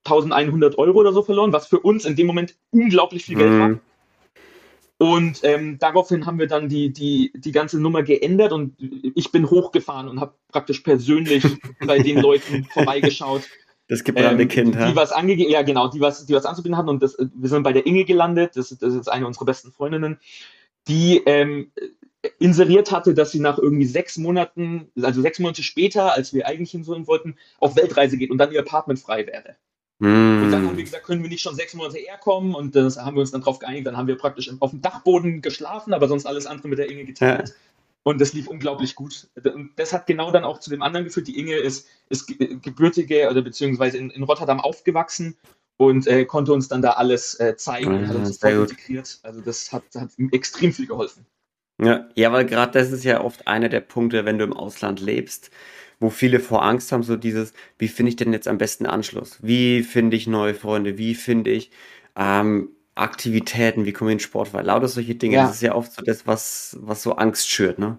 1100 0.03 0.77
Euro 0.77 1.00
oder 1.00 1.13
so 1.13 1.21
verloren, 1.21 1.53
was 1.53 1.68
für 1.68 1.80
uns 1.80 2.06
in 2.06 2.15
dem 2.15 2.27
Moment 2.27 2.56
unglaublich 2.71 3.25
viel 3.25 3.38
Geld 3.38 3.51
mm. 3.51 3.59
war. 3.59 3.80
Und 5.01 5.39
ähm, 5.42 5.80
daraufhin 5.80 6.27
haben 6.27 6.38
wir 6.38 6.45
dann 6.45 6.69
die, 6.69 6.94
die, 6.94 7.31
die 7.33 7.51
ganze 7.51 7.81
Nummer 7.81 8.03
geändert 8.03 8.51
und 8.51 8.75
ich 8.80 9.31
bin 9.31 9.50
hochgefahren 9.50 10.07
und 10.07 10.19
habe 10.19 10.36
praktisch 10.51 10.81
persönlich 10.81 11.44
bei 11.88 11.98
den 11.98 12.21
Leuten 12.21 12.65
vorbeigeschaut. 12.65 13.42
Das 13.88 14.03
gebrannte 14.03 14.44
ähm, 14.44 14.48
Kind, 14.48 14.75
die, 14.75 14.86
die 14.86 14.95
was 14.95 15.12
angegeben, 15.12 15.50
ja 15.50 15.63
genau, 15.63 15.88
die 15.88 16.00
was, 16.00 16.27
die 16.27 16.36
was 16.36 16.45
anzubieten 16.45 16.77
hatten 16.77 16.89
und 16.89 17.01
das, 17.01 17.18
wir 17.18 17.50
sind 17.50 17.63
bei 17.63 17.74
der 17.74 17.88
Inge 17.88 18.06
gelandet, 18.06 18.56
das, 18.56 18.69
das 18.69 18.89
ist 18.89 18.95
jetzt 18.95 19.12
eine 19.12 19.25
unserer 19.25 19.45
besten 19.45 19.71
Freundinnen, 19.71 20.19
die 20.88 21.24
ähm, 21.25 21.71
inseriert 22.40 22.92
hatte, 22.92 23.14
dass 23.14 23.32
sie 23.32 23.40
nach 23.40 23.58
irgendwie 23.58 23.86
sechs 23.86 24.18
Monaten, 24.18 24.92
also 25.02 25.22
sechs 25.22 25.40
Monate 25.40 25.64
später, 25.64 26.14
als 26.14 26.34
wir 26.34 26.48
eigentlich 26.48 26.72
hinsollen 26.72 27.08
wollten, 27.08 27.36
auf 27.60 27.76
Weltreise 27.76 28.18
geht 28.18 28.30
und 28.30 28.38
dann 28.38 28.52
ihr 28.52 28.60
Apartment 28.60 29.00
frei 29.00 29.26
wäre. 29.26 29.56
Mm. 30.00 30.44
Und 30.44 30.52
dann 30.52 30.68
haben 30.68 30.78
wir 30.78 30.84
gesagt, 30.84 31.06
können 31.06 31.24
wir 31.24 31.30
nicht 31.30 31.42
schon 31.42 31.56
sechs 31.56 31.74
Monate 31.74 31.98
eher 31.98 32.18
kommen 32.18 32.54
und 32.54 32.76
das 32.76 32.98
haben 32.98 33.16
wir 33.16 33.22
uns 33.22 33.32
dann 33.32 33.42
drauf 33.42 33.60
geeinigt. 33.60 33.88
Dann 33.88 33.98
haben 33.98 34.08
wir 34.08 34.18
praktisch 34.18 34.52
auf 34.60 34.72
dem 34.72 34.82
Dachboden 34.82 35.42
geschlafen, 35.42 35.94
aber 35.94 36.08
sonst 36.08 36.26
alles 36.26 36.46
andere 36.46 36.68
mit 36.68 36.80
der 36.80 36.90
Inge 36.90 37.06
geteilt. 37.06 37.50
Ja. 37.50 37.56
Und 38.04 38.20
das 38.20 38.34
lief 38.34 38.48
unglaublich 38.48 38.96
gut. 38.96 39.28
Und 39.44 39.72
das 39.76 39.94
hat 39.94 40.08
genau 40.08 40.32
dann 40.32 40.44
auch 40.44 40.60
zu 40.60 40.72
dem 40.72 40.82
anderen 40.82 41.06
geführt. 41.06 41.28
Die 41.28 41.40
Inge 41.40 41.56
ist, 41.56 41.88
ist 42.10 42.28
gebürtige 42.28 43.30
oder 43.30 43.44
beziehungsweise 43.44 43.98
in, 43.98 44.10
in 44.10 44.24
Rotterdam 44.24 44.60
aufgewachsen 44.60 45.38
und 45.78 46.08
äh, 46.08 46.26
konnte 46.26 46.52
uns 46.54 46.68
dann 46.68 46.82
da 46.82 46.92
alles 46.92 47.40
äh, 47.40 47.56
zeigen 47.58 47.94
und 47.94 48.08
hat 48.08 48.16
uns 48.16 48.40
das 48.40 48.52
integriert. 48.52 49.20
Also 49.22 49.42
das 49.42 49.72
hat, 49.72 49.84
hat 49.96 50.10
extrem 50.32 50.74
viel 50.74 50.88
geholfen. 50.88 51.28
Ja, 51.81 52.07
ja, 52.13 52.31
weil 52.31 52.45
gerade 52.45 52.72
das 52.74 52.92
ist 52.92 53.04
ja 53.04 53.22
oft 53.22 53.48
einer 53.48 53.68
der 53.68 53.80
Punkte, 53.80 54.24
wenn 54.24 54.38
du 54.38 54.44
im 54.44 54.54
Ausland 54.54 55.01
lebst, 55.01 55.50
wo 56.00 56.12
viele 56.12 56.39
vor 56.39 56.63
Angst 56.63 56.92
haben, 56.92 57.01
so 57.01 57.16
dieses, 57.16 57.54
wie 57.80 57.88
finde 57.88 58.12
ich 58.12 58.16
denn 58.16 58.33
jetzt 58.33 58.48
am 58.48 58.60
besten 58.60 58.86
Anschluss? 58.86 59.39
Wie 59.42 59.81
finde 59.81 60.16
ich 60.16 60.28
neue 60.28 60.54
Freunde? 60.54 61.00
Wie 61.00 61.16
finde 61.16 61.50
ich 61.50 61.72
ähm, 62.16 62.69
Aktivitäten? 62.94 63.86
Wie 63.86 63.94
komme 63.94 64.12
ich 64.12 64.16
in 64.16 64.19
Sport? 64.19 64.54
Weil 64.54 64.66
lauter 64.66 64.88
solche 64.88 65.16
Dinge, 65.16 65.38
ja. 65.38 65.44
das 65.44 65.56
ist 65.56 65.62
ja 65.62 65.74
oft 65.74 65.94
so 65.94 66.04
das, 66.04 66.28
was, 66.28 66.78
was 66.81 67.01
so 67.01 67.16
Angst 67.16 67.50
schürt, 67.50 67.80
ne? 67.80 67.98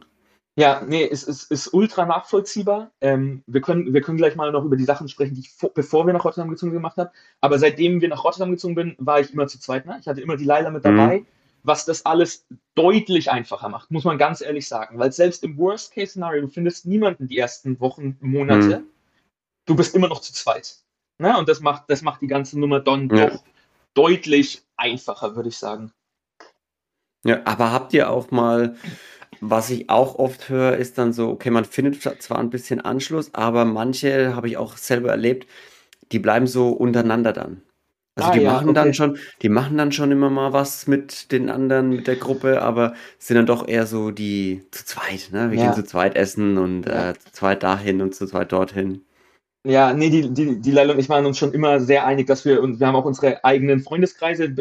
Ja, 0.55 0.83
nee, 0.87 1.09
es 1.11 1.25
ist, 1.25 1.51
ist, 1.51 1.73
ultra 1.73 2.05
nachvollziehbar. 2.05 2.93
Ähm, 3.01 3.43
wir, 3.47 3.63
können, 3.63 3.95
wir 3.95 4.03
können 4.03 4.19
gleich 4.19 4.37
mal 4.37 4.53
noch 4.53 4.65
über 4.65 4.77
die 4.77 4.85
Sachen 4.85 5.09
sprechen, 5.09 5.35
die 5.35 5.41
ich 5.41 5.51
vor, 5.51 5.73
bevor 5.73 6.07
wir 6.07 6.13
nach 6.13 6.27
Rotterdam 6.27 6.51
gezogen 6.51 6.73
gemacht 6.73 6.99
haben. 6.99 7.09
Aber 7.41 7.59
seitdem 7.59 8.03
wir 8.03 8.09
nach 8.11 8.23
Rotterdam 8.23 8.51
gezogen 8.51 8.75
bin, 8.75 8.95
war 8.99 9.19
ich 9.19 9.33
immer 9.33 9.47
zu 9.47 9.59
zweit. 9.59 9.87
Ne? 9.87 9.97
Ich 10.01 10.07
hatte 10.07 10.21
immer 10.21 10.37
die 10.37 10.45
Leila 10.45 10.71
mit 10.71 10.85
dabei. 10.85 11.21
Mhm 11.21 11.27
was 11.63 11.85
das 11.85 12.05
alles 12.05 12.47
deutlich 12.75 13.31
einfacher 13.31 13.69
macht, 13.69 13.91
muss 13.91 14.05
man 14.05 14.19
ganz 14.19 14.41
ehrlich 14.41 14.67
sagen. 14.67 14.99
Weil 14.99 15.13
selbst 15.13 15.45
im 15.45 15.57
Worst-Case-Szenario, 15.57 16.43
du 16.43 16.49
findest 16.49 16.87
niemanden 16.87 17.29
die 17.29 17.39
ersten 17.39 17.79
Wochen, 17.81 18.17
Monate, 18.21 18.81
mhm. 18.81 18.85
du 19.67 19.77
bist 19.77 19.95
immer 19.95 20.09
noch 20.09 20.21
zu 20.21 20.33
zweit. 20.33 20.79
Ne? 21.19 21.37
Und 21.39 21.49
das 21.49 21.61
macht, 21.61 21.85
das 21.89 22.03
macht 22.03 22.23
die 22.23 22.27
ganze 22.27 22.59
Nummer 22.59 22.81
dann 22.81 23.09
ja. 23.11 23.31
doch 23.31 23.45
deutlich 23.95 24.63
einfacher, 24.77 25.37
würde 25.37 25.51
ich 25.51 25.59
sagen. 25.59 25.93
Ja, 27.25 27.41
aber 27.45 27.71
habt 27.71 27.93
ihr 27.93 28.11
auch 28.11 28.33
mal, 28.33 28.77
was 29.41 29.71
ich 29.71 29.89
auch 29.89 30.17
oft 30.17 30.49
höre, 30.49 30.77
ist 30.77 30.99
dann 30.99 31.13
so, 31.13 31.31
okay, 31.31 31.51
man 31.51 31.65
findet 31.65 32.03
zwar 32.23 32.39
ein 32.39 32.51
bisschen 32.51 32.81
Anschluss, 32.81 33.33
aber 33.35 33.65
manche 33.65 34.35
habe 34.35 34.49
ich 34.49 34.57
auch 34.57 34.77
selber 34.77 35.11
erlebt, 35.11 35.49
die 36.11 36.19
bleiben 36.19 36.49
so 36.49 36.71
untereinander 36.71 37.33
dann. 37.33 37.63
Also 38.15 38.31
ah, 38.31 38.33
die 38.35 38.41
ja, 38.41 38.53
machen 38.53 38.69
okay. 38.69 38.75
dann 38.75 38.95
schon, 38.95 39.19
die 39.41 39.49
machen 39.49 39.79
dann 39.79 39.91
schon 39.91 40.13
immer 40.13 40.29
mal 40.29 40.53
was 40.53 40.87
mit 40.87 41.33
den 41.33 41.49
anderen, 41.49 41.89
mit 41.89 42.07
der 42.07 42.17
Gruppe, 42.17 42.61
aber 42.61 42.95
sind 43.19 43.37
dann 43.37 43.47
doch 43.47 43.67
eher 43.67 43.87
so 43.87 44.11
die 44.11 44.67
zu 44.71 44.85
zweit, 44.85 45.31
ne? 45.33 45.51
Wir 45.51 45.59
ja. 45.59 45.65
gehen 45.65 45.75
zu 45.75 45.85
zweit 45.85 46.15
essen 46.15 46.59
und 46.59 46.85
ja. 46.85 47.11
äh, 47.11 47.15
zu 47.15 47.33
zweit 47.33 47.63
dahin 47.63 48.03
und 48.03 48.15
zu 48.15 48.27
zweit 48.27 48.53
dorthin. 48.53 49.03
Ja, 49.65 49.93
nee, 49.93 50.11
die, 50.11 50.29
die, 50.29 50.61
die 50.61 50.71
Leila 50.73 50.93
und 50.93 50.99
ich 50.99 51.09
waren 51.09 51.25
uns 51.25 51.39
schon 51.39 51.53
immer 51.55 51.79
sehr 51.79 52.05
einig, 52.05 52.27
dass 52.27 52.45
wir, 52.45 52.61
und 52.61 52.81
wir 52.81 52.87
haben 52.87 52.97
auch 52.97 53.05
unsere 53.05 53.45
eigenen 53.45 53.81
Freundeskreise, 53.81 54.53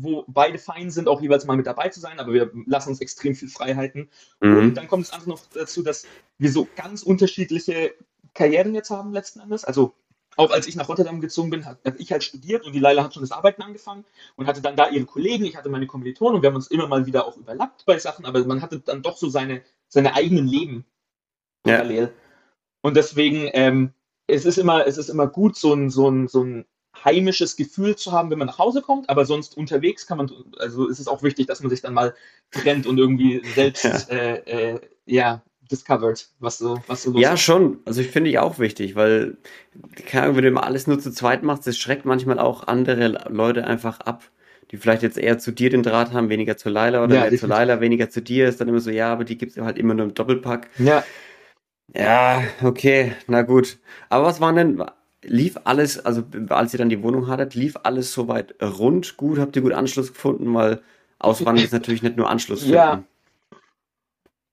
wo 0.00 0.24
beide 0.26 0.58
fein 0.58 0.90
sind, 0.90 1.06
auch 1.06 1.22
jeweils 1.22 1.46
mal 1.46 1.56
mit 1.56 1.68
dabei 1.68 1.88
zu 1.88 2.00
sein, 2.00 2.18
aber 2.18 2.32
wir 2.32 2.50
lassen 2.66 2.88
uns 2.88 3.00
extrem 3.00 3.36
viel 3.36 3.48
Freiheiten. 3.48 4.10
Mhm. 4.40 4.56
Und 4.56 4.74
dann 4.74 4.88
kommt 4.88 5.04
es 5.04 5.12
einfach 5.12 5.28
noch 5.28 5.40
dazu, 5.54 5.82
dass 5.84 6.04
wir 6.38 6.50
so 6.50 6.66
ganz 6.74 7.04
unterschiedliche 7.04 7.94
Karrieren 8.34 8.74
jetzt 8.74 8.90
haben 8.90 9.12
letzten 9.12 9.38
Endes. 9.38 9.64
Also 9.64 9.94
auch 10.40 10.50
als 10.50 10.66
ich 10.66 10.74
nach 10.74 10.88
Rotterdam 10.88 11.20
gezogen 11.20 11.50
bin, 11.50 11.66
habe 11.66 11.78
ich 11.98 12.12
halt 12.12 12.24
studiert 12.24 12.64
und 12.64 12.72
die 12.72 12.78
Leila 12.78 13.04
hat 13.04 13.12
schon 13.12 13.22
das 13.22 13.30
Arbeiten 13.30 13.60
angefangen 13.60 14.06
und 14.36 14.46
hatte 14.46 14.62
dann 14.62 14.74
da 14.74 14.88
ihre 14.88 15.04
Kollegen, 15.04 15.44
ich 15.44 15.54
hatte 15.54 15.68
meine 15.68 15.86
Kommilitonen 15.86 16.36
und 16.36 16.42
wir 16.42 16.48
haben 16.48 16.56
uns 16.56 16.68
immer 16.68 16.88
mal 16.88 17.04
wieder 17.04 17.26
auch 17.26 17.36
überlappt 17.36 17.84
bei 17.84 17.98
Sachen, 17.98 18.24
aber 18.24 18.42
man 18.46 18.62
hatte 18.62 18.80
dann 18.80 19.02
doch 19.02 19.18
so 19.18 19.28
seine, 19.28 19.62
seine 19.88 20.14
eigenen 20.14 20.46
Leben 20.46 20.86
parallel. 21.62 22.04
Ja. 22.04 22.10
Und 22.80 22.96
deswegen, 22.96 23.50
ähm, 23.52 23.92
es 24.26 24.46
ist 24.46 24.56
immer, 24.56 24.86
es 24.86 24.96
ist 24.96 25.10
immer 25.10 25.26
gut, 25.26 25.56
so 25.56 25.74
ein, 25.74 25.90
so 25.90 26.08
ein, 26.08 26.26
so 26.26 26.42
ein 26.42 26.64
heimisches 27.04 27.56
Gefühl 27.56 27.96
zu 27.96 28.12
haben, 28.12 28.30
wenn 28.30 28.38
man 28.38 28.46
nach 28.46 28.58
Hause 28.58 28.80
kommt, 28.80 29.10
aber 29.10 29.26
sonst 29.26 29.58
unterwegs 29.58 30.06
kann 30.06 30.16
man, 30.16 30.32
also 30.58 30.88
ist 30.88 31.00
es 31.00 31.08
auch 31.08 31.22
wichtig, 31.22 31.48
dass 31.48 31.60
man 31.60 31.68
sich 31.68 31.82
dann 31.82 31.94
mal 31.94 32.14
trennt 32.50 32.86
und 32.86 32.96
irgendwie 32.96 33.42
selbst 33.54 33.84
ja, 33.84 33.96
äh, 34.08 34.72
äh, 34.72 34.80
ja 35.04 35.42
discovered, 35.70 36.28
was 36.40 36.58
so, 36.58 36.80
was 36.86 37.02
so 37.02 37.16
Ja, 37.18 37.34
ist. 37.34 37.40
schon. 37.40 37.78
Also 37.84 38.00
ich 38.00 38.08
finde 38.08 38.30
ich 38.30 38.38
auch 38.38 38.58
wichtig, 38.58 38.96
weil, 38.96 39.36
keine 40.06 40.24
Ahnung, 40.24 40.36
wenn 40.36 40.42
du 40.42 40.48
immer 40.48 40.64
alles 40.64 40.86
nur 40.86 40.98
zu 40.98 41.10
zweit 41.12 41.42
machst, 41.42 41.66
das 41.66 41.78
schreckt 41.78 42.04
manchmal 42.04 42.38
auch 42.38 42.66
andere 42.66 43.26
Leute 43.28 43.66
einfach 43.66 44.00
ab, 44.00 44.24
die 44.70 44.76
vielleicht 44.76 45.02
jetzt 45.02 45.18
eher 45.18 45.38
zu 45.38 45.52
dir 45.52 45.70
den 45.70 45.82
Draht 45.82 46.12
haben, 46.12 46.28
weniger 46.28 46.56
zu 46.56 46.68
Laila 46.68 47.02
oder 47.04 47.30
ja, 47.30 47.36
zu 47.36 47.46
Laila, 47.46 47.80
weniger 47.80 48.10
zu 48.10 48.22
dir, 48.22 48.48
ist 48.48 48.60
dann 48.60 48.68
immer 48.68 48.80
so, 48.80 48.90
ja, 48.90 49.12
aber 49.12 49.24
die 49.24 49.36
gibt 49.38 49.56
es 49.56 49.62
halt 49.62 49.78
immer 49.78 49.94
nur 49.94 50.06
im 50.06 50.14
Doppelpack. 50.14 50.68
Ja. 50.78 51.04
Ja, 51.94 52.42
okay, 52.62 53.14
na 53.26 53.42
gut. 53.42 53.78
Aber 54.10 54.26
was 54.26 54.40
waren 54.40 54.54
denn, 54.54 54.84
lief 55.22 55.58
alles, 55.64 56.04
also 56.04 56.22
als 56.48 56.72
ihr 56.72 56.78
dann 56.78 56.88
die 56.88 57.02
Wohnung 57.02 57.26
hattet, 57.26 57.54
lief 57.54 57.76
alles 57.82 58.12
soweit 58.12 58.54
rund 58.62 59.16
gut? 59.16 59.38
Habt 59.38 59.56
ihr 59.56 59.62
gut 59.62 59.72
Anschluss 59.72 60.12
gefunden? 60.12 60.54
Weil 60.54 60.82
Auswandern 61.18 61.64
ist 61.64 61.72
natürlich 61.72 62.02
nicht 62.02 62.16
nur 62.16 62.30
Anschluss 62.30 62.60
finden. 62.60 62.76
Ja, 62.76 63.02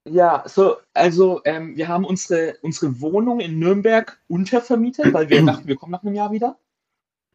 ja, 0.09 0.43
so, 0.47 0.77
also 0.93 1.41
ähm, 1.45 1.77
wir 1.77 1.87
haben 1.87 2.05
unsere, 2.05 2.57
unsere 2.61 2.99
Wohnung 3.01 3.39
in 3.39 3.59
Nürnberg 3.59 4.19
untervermietet, 4.27 5.13
weil 5.13 5.29
wir 5.29 5.43
dachten, 5.45 5.67
wir 5.67 5.75
kommen 5.75 5.91
nach 5.91 6.03
einem 6.03 6.15
Jahr 6.15 6.31
wieder. 6.31 6.57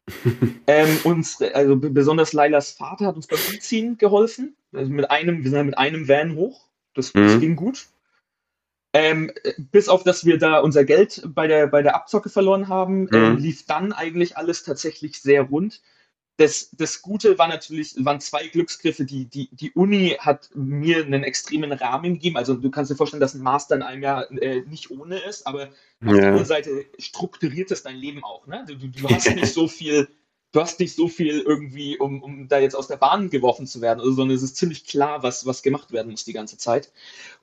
ähm, 0.67 0.99
uns, 1.03 1.41
also 1.41 1.77
besonders 1.77 2.33
Lailas 2.33 2.71
Vater 2.71 3.05
hat 3.07 3.15
uns 3.15 3.27
beim 3.27 3.39
Umziehen 3.41 3.97
geholfen. 3.97 4.55
Also 4.73 4.91
mit 4.91 5.09
einem, 5.09 5.43
wir 5.43 5.51
sind 5.51 5.65
mit 5.65 5.77
einem 5.77 6.07
Van 6.07 6.35
hoch. 6.35 6.67
Das, 6.93 7.13
das 7.13 7.35
Mhm. 7.35 7.39
ging 7.39 7.55
gut. 7.55 7.87
Ähm, 8.93 9.31
äh, 9.43 9.53
bis 9.57 9.89
auf, 9.89 10.03
dass 10.03 10.25
wir 10.25 10.37
da 10.37 10.59
unser 10.59 10.83
Geld 10.83 11.23
bei 11.33 11.47
der, 11.47 11.67
bei 11.67 11.81
der 11.81 11.95
Abzocke 11.95 12.29
verloren 12.29 12.67
haben, 12.67 13.09
ähm, 13.13 13.31
Mhm. 13.33 13.37
lief 13.37 13.65
dann 13.65 13.91
eigentlich 13.91 14.37
alles 14.37 14.63
tatsächlich 14.63 15.19
sehr 15.21 15.43
rund. 15.43 15.81
Das, 16.37 16.71
das 16.71 17.03
Gute 17.03 17.37
war 17.37 17.47
natürlich, 17.47 17.93
waren 18.03 18.19
zwei 18.19 18.47
Glücksgriffe. 18.47 19.05
Die, 19.05 19.25
die, 19.25 19.49
die 19.51 19.71
Uni 19.73 20.17
hat 20.19 20.49
mir 20.55 21.05
einen 21.05 21.23
extremen 21.23 21.71
Rahmen 21.71 22.15
gegeben. 22.15 22.37
Also 22.37 22.55
du 22.55 22.71
kannst 22.71 22.91
dir 22.91 22.95
vorstellen, 22.95 23.21
dass 23.21 23.35
ein 23.35 23.41
Master 23.41 23.75
in 23.75 23.83
einem 23.83 24.01
Jahr 24.01 24.31
äh, 24.31 24.61
nicht 24.61 24.89
ohne 24.89 25.19
ist, 25.19 25.45
aber 25.45 25.69
auf 26.03 26.13
der 26.15 26.27
anderen 26.27 26.45
Seite 26.45 26.85
strukturiert 26.97 27.69
es 27.69 27.83
dein 27.83 27.97
Leben 27.97 28.23
auch. 28.23 28.47
Ne? 28.47 28.65
Du, 28.67 28.75
du, 28.75 28.87
du 28.87 29.09
hast 29.09 29.29
nicht 29.35 29.53
so 29.53 29.67
viel, 29.67 30.07
du 30.53 30.61
hast 30.61 30.79
nicht 30.79 30.95
so 30.95 31.07
viel 31.09 31.41
irgendwie, 31.41 31.97
um, 31.97 32.23
um 32.23 32.47
da 32.47 32.59
jetzt 32.59 32.75
aus 32.75 32.87
der 32.87 32.97
Bahn 32.97 33.29
geworfen 33.29 33.67
zu 33.67 33.81
werden, 33.81 33.99
also, 33.99 34.13
sondern 34.13 34.37
es 34.37 34.43
ist 34.43 34.55
ziemlich 34.55 34.85
klar, 34.85 35.23
was, 35.23 35.45
was 35.45 35.63
gemacht 35.63 35.91
werden 35.91 36.11
muss 36.11 36.23
die 36.23 36.33
ganze 36.33 36.57
Zeit. 36.57 36.91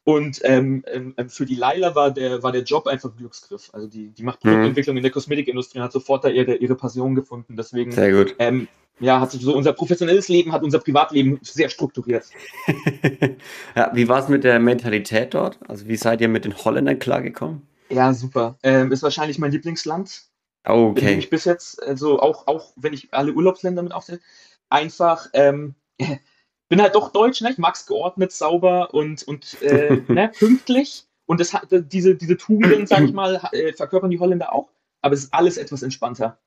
Und 0.05 0.40
ähm, 0.45 0.85
ähm, 0.87 1.14
für 1.29 1.45
die 1.45 1.57
Laila 1.57 1.95
war 1.95 2.11
der, 2.11 2.43
war 2.43 2.52
der 2.52 2.62
Job 2.62 2.87
einfach 2.87 3.11
ein 3.11 3.17
Glücksgriff. 3.19 3.69
Also 3.73 3.87
die, 3.88 4.09
die 4.11 4.23
macht 4.23 4.43
Mhm. 4.45 4.50
Produktentwicklung 4.50 4.97
in 4.97 5.02
der 5.02 5.12
Kosmetikindustrie 5.12 5.79
und 5.79 5.85
hat 5.85 5.93
sofort 5.93 6.25
da 6.25 6.29
ihre, 6.29 6.55
ihre 6.55 6.76
Passion 6.76 7.14
gefunden. 7.14 7.57
Deswegen 7.57 7.93
Sehr 7.93 8.12
gut. 8.12 8.35
ähm, 8.38 8.69
ja, 9.00 9.21
hat 9.21 9.31
sich 9.33 9.43
so 9.43 9.55
unser 9.57 9.73
professionelles 9.73 10.29
Leben, 10.29 10.52
hat 10.52 10.62
unser 10.62 10.79
Privatleben 10.79 11.38
sehr 11.43 11.69
strukturiert. 11.69 12.26
ja, 13.76 13.90
wie 13.95 14.09
war 14.09 14.21
es 14.23 14.29
mit 14.29 14.45
der 14.45 14.59
Mentalität 14.61 15.35
dort? 15.35 15.59
Also 15.69 15.88
wie 15.88 15.97
seid 15.97 16.21
ihr 16.21 16.29
mit 16.29 16.45
den 16.45 16.57
Holländern 16.57 16.99
klargekommen? 16.99 17.62
Ja, 17.90 18.14
super. 18.14 18.57
Ähm, 18.62 18.93
ist 18.93 19.02
wahrscheinlich 19.02 19.38
mein 19.38 19.50
Lieblingsland. 19.52 20.30
Okay. 20.64 21.19
ich 21.19 21.31
bis 21.31 21.45
jetzt, 21.45 21.83
also 21.83 22.21
auch, 22.21 22.47
auch 22.47 22.73
wenn 22.76 22.93
ich 22.93 23.12
alle 23.12 23.33
Urlaubsländer 23.33 23.83
mit 23.83 23.93
aufzähle, 23.93 24.21
einfach, 24.69 25.29
ähm, 25.33 25.75
bin 26.69 26.83
halt 26.83 26.95
doch 26.95 27.12
deutsch, 27.12 27.40
ne? 27.40 27.50
Ich 27.50 27.59
mag's 27.59 27.87
geordnet, 27.87 28.33
sauber 28.33 28.93
und, 28.95 29.23
und 29.25 29.61
äh, 29.62 30.02
ne? 30.09 30.31
pünktlich. 30.38 31.07
Und 31.26 31.40
das 31.40 31.55
hat 31.55 31.69
diese, 31.71 32.17
diese 32.17 32.37
Tugenden, 32.37 32.87
sag 32.87 33.05
ich 33.05 33.12
mal, 33.12 33.40
äh, 33.52 33.73
verkörpern 33.73 34.11
die 34.11 34.19
Holländer 34.19 34.52
auch, 34.52 34.69
aber 35.00 35.14
es 35.14 35.25
ist 35.25 35.35
alles 35.35 35.57
etwas 35.57 35.83
entspannter. 35.83 36.38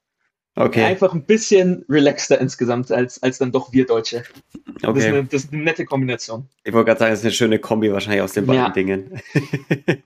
Okay. 0.56 0.84
Einfach 0.84 1.14
ein 1.14 1.24
bisschen 1.24 1.84
relaxter 1.90 2.40
insgesamt 2.40 2.92
als, 2.92 3.22
als 3.24 3.40
dann 3.40 3.52
doch 3.52 3.74
wir 3.74 3.86
Deutsche. 3.88 4.24
Das, 4.82 4.84
ist 4.84 4.88
Okay. 4.88 5.08
eine, 5.08 5.24
das 5.24 5.46
ist 5.46 5.54
eine 5.54 5.64
nette 5.64 5.86
Kombination. 5.86 6.48
Ich 6.64 6.74
wollte 6.74 6.88
gerade 6.88 7.00
sagen, 7.00 7.12
das 7.12 7.20
ist 7.20 7.26
eine 7.26 7.34
schöne 7.34 7.60
Kombi 7.60 7.92
wahrscheinlich 7.92 8.22
aus 8.22 8.34
den 8.34 8.46
beiden 8.46 8.62
Ja. 8.62 8.70
Dingen. 8.70 9.20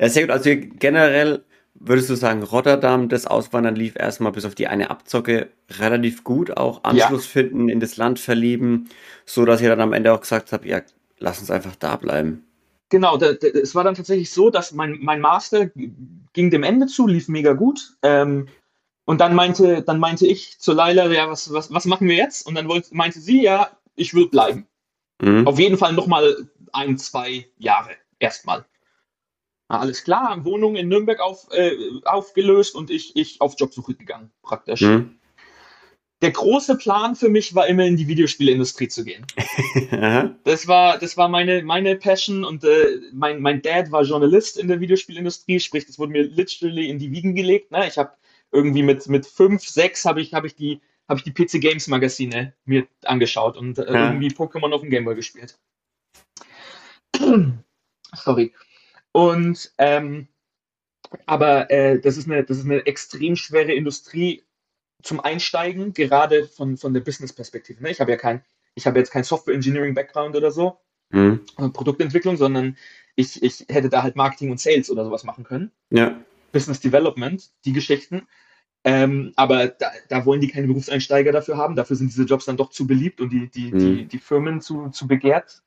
ja, 0.00 0.08
sehr 0.08 0.22
gut. 0.22 0.30
Also 0.32 0.50
generell 0.56 1.44
würdest 1.78 2.10
du 2.10 2.14
sagen, 2.14 2.42
Rotterdam, 2.42 3.08
das 3.08 3.26
Auswandern 3.26 3.76
lief 3.76 3.94
erstmal 3.96 4.32
bis 4.32 4.44
auf 4.44 4.54
die 4.54 4.66
eine 4.66 4.90
Abzocke 4.90 5.48
relativ 5.78 6.24
gut, 6.24 6.56
auch 6.56 6.84
Anschluss 6.84 7.26
finden, 7.26 7.68
in 7.68 7.80
das 7.80 7.96
Land 7.96 8.18
verlieben, 8.18 8.88
so 9.24 9.44
dass 9.44 9.60
ihr 9.60 9.68
dann 9.68 9.80
am 9.80 9.92
Ende 9.92 10.12
auch 10.12 10.20
gesagt 10.20 10.52
habt, 10.52 10.64
ja, 10.64 10.82
lass 11.18 11.40
uns 11.40 11.50
einfach 11.50 11.76
da 11.76 11.96
bleiben. 11.96 12.44
Genau, 12.88 13.16
da, 13.16 13.32
da, 13.32 13.48
es 13.48 13.74
war 13.74 13.84
dann 13.84 13.94
tatsächlich 13.94 14.30
so, 14.30 14.50
dass 14.50 14.72
mein, 14.72 14.98
mein 15.00 15.20
Master 15.20 15.70
ging 16.32 16.50
dem 16.50 16.62
Ende 16.62 16.86
zu, 16.86 17.06
lief 17.06 17.28
mega 17.28 17.52
gut. 17.52 17.96
Ähm, 18.02 18.48
und 19.04 19.20
dann 19.20 19.34
meinte, 19.34 19.82
dann 19.82 19.98
meinte 19.98 20.26
ich 20.26 20.58
zu 20.58 20.72
Laila, 20.72 21.06
ja, 21.12 21.28
was, 21.28 21.52
was, 21.52 21.72
was 21.72 21.84
machen 21.84 22.08
wir 22.08 22.16
jetzt? 22.16 22.46
Und 22.46 22.54
dann 22.54 22.68
wollte, 22.68 22.94
meinte 22.94 23.20
sie, 23.20 23.42
ja, 23.42 23.70
ich 23.96 24.14
will 24.14 24.28
bleiben. 24.28 24.66
Mhm. 25.20 25.46
Auf 25.46 25.58
jeden 25.58 25.78
Fall 25.78 25.92
nochmal 25.94 26.48
ein, 26.72 26.98
zwei 26.98 27.46
Jahre 27.58 27.90
erstmal. 28.18 28.64
Na, 29.68 29.80
alles 29.80 30.04
klar, 30.04 30.44
Wohnung 30.44 30.76
in 30.76 30.88
Nürnberg 30.88 31.20
auf, 31.20 31.48
äh, 31.50 31.72
aufgelöst 32.04 32.74
und 32.74 32.90
ich, 32.90 33.16
ich 33.16 33.40
auf 33.40 33.54
Jobsuche 33.58 33.94
gegangen, 33.94 34.30
praktisch. 34.42 34.82
Mhm. 34.82 35.18
Der 36.22 36.30
große 36.30 36.78
Plan 36.78 37.14
für 37.14 37.28
mich 37.28 37.54
war 37.54 37.66
immer 37.66 37.84
in 37.84 37.96
die 37.96 38.08
Videospielindustrie 38.08 38.88
zu 38.88 39.04
gehen. 39.04 39.26
Das 40.44 40.66
war, 40.66 40.98
das 40.98 41.16
war 41.16 41.28
meine, 41.28 41.62
meine 41.62 41.96
Passion 41.96 42.44
und 42.44 42.64
äh, 42.64 43.00
mein, 43.12 43.40
mein 43.42 43.60
Dad 43.60 43.90
war 43.90 44.02
Journalist 44.02 44.56
in 44.56 44.68
der 44.68 44.80
Videospielindustrie, 44.80 45.60
sprich, 45.60 45.86
das 45.86 45.98
wurde 45.98 46.12
mir 46.12 46.22
literally 46.22 46.88
in 46.88 46.98
die 46.98 47.10
Wiegen 47.10 47.34
gelegt. 47.34 47.70
Ne? 47.72 47.86
Ich 47.86 47.98
habe 47.98 48.12
irgendwie 48.52 48.82
mit, 48.82 49.06
mit 49.08 49.26
fünf, 49.26 49.62
sechs 49.68 50.04
habe 50.04 50.20
ich, 50.20 50.32
hab 50.32 50.44
ich 50.44 50.54
die, 50.54 50.80
hab 51.08 51.18
ich 51.18 51.24
die 51.24 51.32
PC 51.32 51.60
Games 51.60 51.88
Magazine 51.88 52.54
mir 52.64 52.86
angeschaut 53.04 53.56
und 53.56 53.78
äh, 53.78 53.92
Ja. 53.92 54.06
irgendwie 54.06 54.28
Pokémon 54.28 54.72
auf 54.72 54.80
dem 54.80 54.90
Gameboy 54.90 55.14
gespielt. 55.16 55.58
Sorry. 58.14 58.54
Und 59.16 59.72
ähm, 59.78 60.28
aber 61.24 61.70
äh, 61.70 61.98
das 61.98 62.18
ist 62.18 62.26
eine, 62.28 62.44
das 62.44 62.58
ist 62.58 62.66
eine 62.66 62.84
extrem 62.84 63.34
schwere 63.34 63.72
Industrie 63.72 64.42
zum 65.02 65.20
Einsteigen, 65.20 65.94
gerade 65.94 66.46
von, 66.46 66.76
von 66.76 66.92
der 66.92 67.00
Business-Perspektive. 67.00 67.82
Ne? 67.82 67.90
Ich 67.90 68.00
habe 68.00 68.10
ja 68.10 68.18
kein, 68.18 68.44
ich 68.74 68.86
habe 68.86 68.98
jetzt 68.98 69.10
kein 69.12 69.24
Software-Engineering-Background 69.24 70.36
oder 70.36 70.50
so, 70.50 70.78
Mhm. 71.10 71.46
Produktentwicklung, 71.72 72.36
sondern 72.36 72.76
ich, 73.14 73.40
ich 73.42 73.64
hätte 73.68 73.88
da 73.88 74.02
halt 74.02 74.16
Marketing 74.16 74.50
und 74.50 74.58
Sales 74.60 74.90
oder 74.90 75.04
sowas 75.04 75.22
machen 75.24 75.44
können. 75.44 75.70
Ja. 75.90 76.20
Business 76.52 76.80
Development, 76.80 77.48
die 77.64 77.72
Geschichten. 77.72 78.26
Ähm, 78.84 79.32
aber 79.36 79.68
da, 79.68 79.92
da 80.08 80.26
wollen 80.26 80.40
die 80.40 80.48
keine 80.48 80.66
Berufseinsteiger 80.66 81.30
dafür 81.32 81.56
haben. 81.56 81.76
Dafür 81.76 81.94
sind 81.96 82.08
diese 82.10 82.24
Jobs 82.24 82.44
dann 82.44 82.56
doch 82.56 82.70
zu 82.70 82.86
beliebt 82.88 83.20
und 83.20 83.30
die, 83.30 83.48
die, 83.48 83.72
Mhm. 83.72 83.78
die, 83.78 84.04
die 84.06 84.18
Firmen 84.18 84.60
zu, 84.60 84.90
zu 84.90 85.06
begehrt. 85.06 85.62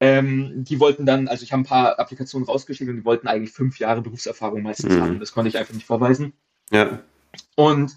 Ähm, 0.00 0.52
die 0.64 0.78
wollten 0.78 1.06
dann, 1.06 1.26
also 1.26 1.42
ich 1.42 1.52
habe 1.52 1.62
ein 1.62 1.66
paar 1.66 1.98
Applikationen 1.98 2.46
rausgeschickt 2.46 2.88
und 2.88 2.96
die 2.96 3.04
wollten 3.04 3.26
eigentlich 3.26 3.52
fünf 3.52 3.78
Jahre 3.78 4.00
Berufserfahrung 4.00 4.62
meistens 4.62 4.94
Mhm. 4.94 5.00
haben. 5.02 5.20
Das 5.20 5.32
konnte 5.32 5.48
ich 5.48 5.58
einfach 5.58 5.74
nicht 5.74 5.86
vorweisen. 5.86 6.32
Ja. 6.70 7.00
Und 7.56 7.96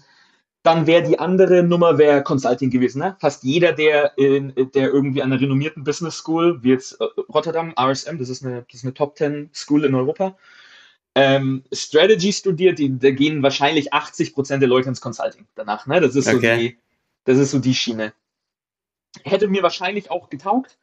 dann 0.64 0.86
wäre 0.86 1.02
die 1.02 1.18
andere 1.18 1.62
Nummer 1.62 1.98
wäre 1.98 2.22
Consulting 2.22 2.70
gewesen. 2.70 3.00
Ne? 3.00 3.16
Fast 3.20 3.42
jeder, 3.44 3.72
der, 3.72 4.16
in, 4.16 4.52
der 4.54 4.90
irgendwie 4.90 5.22
an 5.22 5.32
einer 5.32 5.40
renommierten 5.40 5.84
Business 5.84 6.16
School, 6.16 6.62
wie 6.62 6.70
jetzt 6.70 7.00
äh, 7.00 7.04
Rotterdam, 7.28 7.74
RSM, 7.78 8.18
das 8.18 8.28
ist 8.28 8.44
eine, 8.44 8.62
das 8.62 8.74
ist 8.80 8.84
eine 8.84 8.94
Top 8.94 9.16
10 9.16 9.50
School 9.52 9.84
in 9.84 9.94
Europa, 9.94 10.36
ähm, 11.14 11.62
Strategy 11.72 12.32
studiert, 12.32 12.78
die, 12.78 12.98
da 12.98 13.10
gehen 13.10 13.42
wahrscheinlich 13.42 13.92
80 13.92 14.34
Prozent 14.34 14.62
der 14.62 14.68
Leute 14.68 14.88
ins 14.88 15.00
Consulting 15.00 15.46
danach. 15.56 15.86
Ne? 15.86 16.00
Das, 16.00 16.14
ist 16.16 16.26
so 16.28 16.36
Okay. 16.36 16.58
die, 16.58 16.78
das 17.24 17.38
ist 17.38 17.50
so 17.50 17.58
die 17.58 17.74
Schiene. 17.74 18.12
Hätte 19.24 19.46
mir 19.48 19.62
wahrscheinlich 19.62 20.10
auch 20.10 20.30
getaugt. 20.30 20.78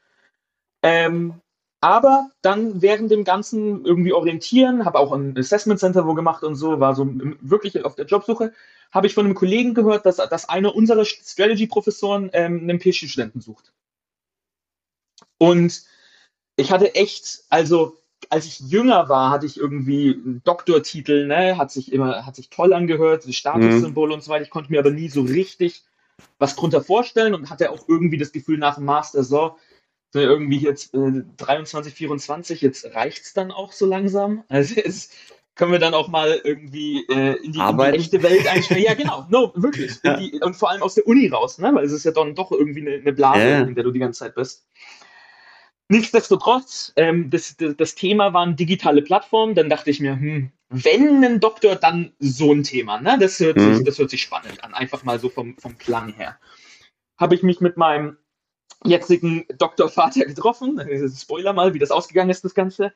Ähm, 0.84 1.42
aber 1.82 2.30
dann 2.42 2.82
während 2.82 3.10
dem 3.10 3.24
Ganzen 3.24 3.86
irgendwie 3.86 4.14
orientieren, 4.14 4.86
habe 4.86 5.00
auch 5.00 5.14
ein 5.14 5.38
Assessment 5.38 5.80
Center 5.80 6.06
wo 6.06 6.14
gemacht 6.14 6.44
und 6.44 6.56
so, 6.56 6.80
war 6.80 6.94
so 6.94 7.08
wirklich 7.42 7.84
auf 7.86 7.96
der 7.96 8.06
Jobsuche, 8.06 8.54
habe 8.92 9.08
ich 9.08 9.14
von 9.14 9.26
einem 9.26 9.36
Kollegen 9.36 9.74
gehört, 9.74 10.06
dass, 10.06 10.18
dass 10.18 10.50
einer 10.50 10.76
unserer 10.76 11.06
Strategy-Professoren 11.06 12.30
ähm, 12.34 12.62
einen 12.62 12.80
PhD-Studenten 12.80 13.40
sucht. 13.40 13.72
Und 15.38 15.84
ich 16.58 16.72
hatte 16.72 16.96
echt, 16.96 17.44
also 17.50 17.98
als 18.30 18.46
ich 18.46 18.60
jünger 18.60 19.08
war, 19.08 19.32
hatte 19.32 19.46
ich 19.46 19.58
irgendwie 19.58 20.14
einen 20.14 20.42
Doktortitel, 20.44 21.28
ne, 21.28 21.58
hat 21.58 21.72
sich 21.72 21.94
immer, 21.94 22.26
hat 22.26 22.36
sich 22.36 22.50
toll 22.50 22.74
angehört, 22.74 23.24
Statussymbol 23.24 24.12
und 24.12 24.22
so 24.22 24.32
weiter. 24.32 24.44
Ich 24.44 24.50
konnte 24.50 24.72
mir 24.72 24.80
aber 24.80 24.92
nie 24.92 25.08
so 25.08 25.22
richtig 25.22 25.84
was 26.38 26.58
drunter 26.58 26.84
vorstellen 26.84 27.34
und 27.34 27.50
hatte 27.50 27.72
auch 27.72 27.88
irgendwie 27.88 28.18
das 28.18 28.34
Gefühl 28.34 28.58
nach 28.58 28.76
dem 28.76 28.86
Master, 28.86 29.24
so, 29.24 29.56
so 30.12 30.20
irgendwie 30.20 30.58
jetzt 30.58 30.94
äh, 30.94 31.24
23, 31.38 31.94
24, 31.94 32.62
jetzt 32.62 32.86
reicht's 32.96 33.34
dann 33.34 33.52
auch 33.52 33.72
so 33.72 33.86
langsam. 33.86 34.44
Also 34.50 34.76
jetzt 34.76 35.14
können 35.56 35.72
wir 35.72 35.80
dann 35.80 35.94
auch 35.94 36.08
mal 36.08 36.40
irgendwie 36.44 37.06
äh, 37.10 37.36
in, 37.44 37.52
die, 37.52 37.60
in 37.60 37.78
die 37.78 37.84
echte 37.98 38.24
Welt 38.24 38.48
einsteigen. 38.48 38.84
Ja, 38.84 38.94
genau, 38.94 39.26
no, 39.30 39.52
wirklich. 39.56 39.92
Ja. 40.04 40.18
Die, 40.18 40.40
und 40.42 40.56
vor 40.56 40.70
allem 40.70 40.82
aus 40.82 40.96
der 40.96 41.06
Uni 41.06 41.28
raus, 41.28 41.58
ne? 41.60 41.74
weil 41.74 41.84
es 41.86 41.92
ist 41.92 42.06
ja 42.06 42.12
dann 42.12 42.34
doch 42.34 42.52
irgendwie 42.52 42.82
eine, 42.82 42.96
eine 43.02 43.14
Blase, 43.14 43.40
Ja. 43.50 43.62
in 43.62 43.76
der 43.76 43.84
du 43.84 43.92
die 43.92 44.00
ganze 44.00 44.20
Zeit 44.20 44.36
bist. 44.36 44.66
Nichtsdestotrotz, 45.90 46.94
ähm, 46.98 47.30
das, 47.30 47.58
das, 47.58 47.76
das 47.76 47.96
Thema 47.96 48.32
waren 48.34 48.56
digitale 48.56 49.02
Plattformen. 49.02 49.56
Dann 49.56 49.70
dachte 49.70 49.90
ich 49.90 50.00
mir, 50.00 50.14
hm, 50.14 50.52
wenn 50.70 51.24
ein 51.24 51.40
Doktor, 51.40 51.76
dann 51.76 52.14
so 52.20 52.54
ein 52.54 52.64
Thema. 52.64 53.02
Ne? 53.02 53.18
Das, 53.20 53.40
hört 53.40 53.58
Mhm. 53.58 53.76
sich, 53.76 53.86
das 53.86 53.98
hört 53.98 54.12
sich 54.12 54.22
spannend 54.22 54.64
an, 54.64 54.74
einfach 54.74 55.04
mal 55.04 55.20
so 55.20 55.30
vom, 55.30 55.58
vom 55.58 55.78
Klang 55.80 56.14
her. 56.14 56.38
Habe 57.18 57.34
ich 57.36 57.42
mich 57.44 57.60
mit 57.60 57.76
meinem 57.76 58.18
jetzigen 58.86 59.46
Doktorvater 59.58 60.26
getroffen. 60.26 60.80
Äh, 60.80 61.10
Spoiler 61.10 61.54
mal, 61.54 61.74
wie 61.74 61.80
das 61.80 61.92
ausgegangen 61.92 62.30
ist, 62.30 62.44
das 62.44 62.54
Ganze. 62.54 62.94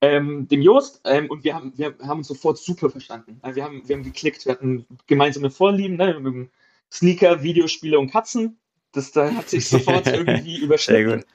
Ähm, 0.00 0.46
dem 0.48 0.62
Jost. 0.62 1.00
Ähm, 1.04 1.30
und 1.30 1.44
wir 1.44 1.54
haben, 1.54 1.72
wir 1.76 1.94
haben 2.02 2.18
uns 2.18 2.28
sofort 2.28 2.58
super 2.58 2.90
verstanden. 2.90 3.38
Also 3.42 3.56
wir, 3.56 3.64
haben, 3.64 3.88
wir 3.88 3.96
haben 3.96 4.04
geklickt, 4.04 4.44
wir 4.44 4.52
hatten 4.52 4.86
gemeinsame 5.06 5.50
Vorlieben, 5.50 5.96
ne? 5.96 6.14
Wir 6.14 6.20
mögen 6.20 6.50
Sneaker, 6.92 7.42
Videospiele 7.42 7.98
und 7.98 8.10
Katzen. 8.10 8.58
Das 8.92 9.12
da 9.12 9.30
hat 9.32 9.48
sich 9.48 9.68
sofort 9.68 10.06
irgendwie 10.06 10.56
Sehr 10.56 10.64
überschnitten 10.64 11.20
gut. 11.20 11.26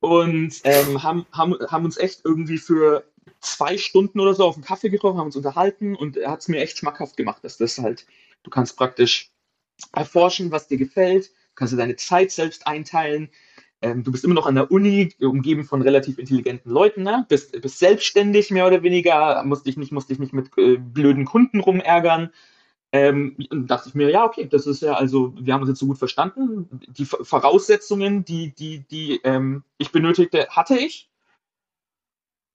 und 0.00 0.60
ähm, 0.64 1.02
haben, 1.02 1.26
haben, 1.32 1.56
haben 1.68 1.84
uns 1.84 1.98
echt 1.98 2.22
irgendwie 2.24 2.58
für 2.58 3.04
zwei 3.40 3.76
Stunden 3.76 4.20
oder 4.20 4.34
so 4.34 4.44
auf 4.44 4.54
einen 4.54 4.64
Kaffee 4.64 4.88
getroffen, 4.88 5.18
haben 5.18 5.26
uns 5.26 5.36
unterhalten 5.36 5.94
und 5.94 6.16
er 6.16 6.30
hat 6.30 6.40
es 6.40 6.48
mir 6.48 6.60
echt 6.60 6.78
schmackhaft 6.78 7.16
gemacht, 7.16 7.44
dass 7.44 7.58
das 7.58 7.78
halt, 7.78 8.06
du 8.42 8.50
kannst 8.50 8.76
praktisch 8.76 9.30
erforschen, 9.92 10.50
was 10.52 10.68
dir 10.68 10.78
gefällt, 10.78 11.30
kannst 11.54 11.72
dir 11.72 11.78
deine 11.78 11.96
Zeit 11.96 12.30
selbst 12.30 12.66
einteilen, 12.66 13.30
ähm, 13.82 14.04
du 14.04 14.12
bist 14.12 14.24
immer 14.24 14.34
noch 14.34 14.46
an 14.46 14.56
der 14.56 14.70
Uni, 14.70 15.14
umgeben 15.20 15.64
von 15.64 15.80
relativ 15.80 16.18
intelligenten 16.18 16.70
Leuten, 16.70 17.02
ne? 17.02 17.24
bist, 17.28 17.58
bist 17.60 17.78
selbstständig 17.78 18.50
mehr 18.50 18.66
oder 18.66 18.82
weniger, 18.82 19.42
musst 19.44 19.66
dich 19.66 19.76
nicht, 19.76 19.92
musst 19.92 20.10
dich 20.10 20.18
nicht 20.18 20.34
mit 20.34 20.50
äh, 20.58 20.76
blöden 20.76 21.24
Kunden 21.24 21.60
rumärgern. 21.60 22.30
Ähm, 22.92 23.36
dachte 23.50 23.88
ich 23.88 23.94
mir, 23.94 24.10
ja, 24.10 24.24
okay, 24.24 24.48
das 24.48 24.66
ist 24.66 24.82
ja, 24.82 24.94
also 24.94 25.32
wir 25.38 25.54
haben 25.54 25.60
uns 25.60 25.70
jetzt 25.70 25.78
so 25.78 25.86
gut 25.86 25.98
verstanden. 25.98 26.68
Die 26.88 27.04
Voraussetzungen, 27.04 28.24
die, 28.24 28.52
die, 28.52 28.80
die 28.80 29.20
ähm, 29.22 29.62
ich 29.78 29.92
benötigte, 29.92 30.48
hatte 30.48 30.76
ich. 30.76 31.08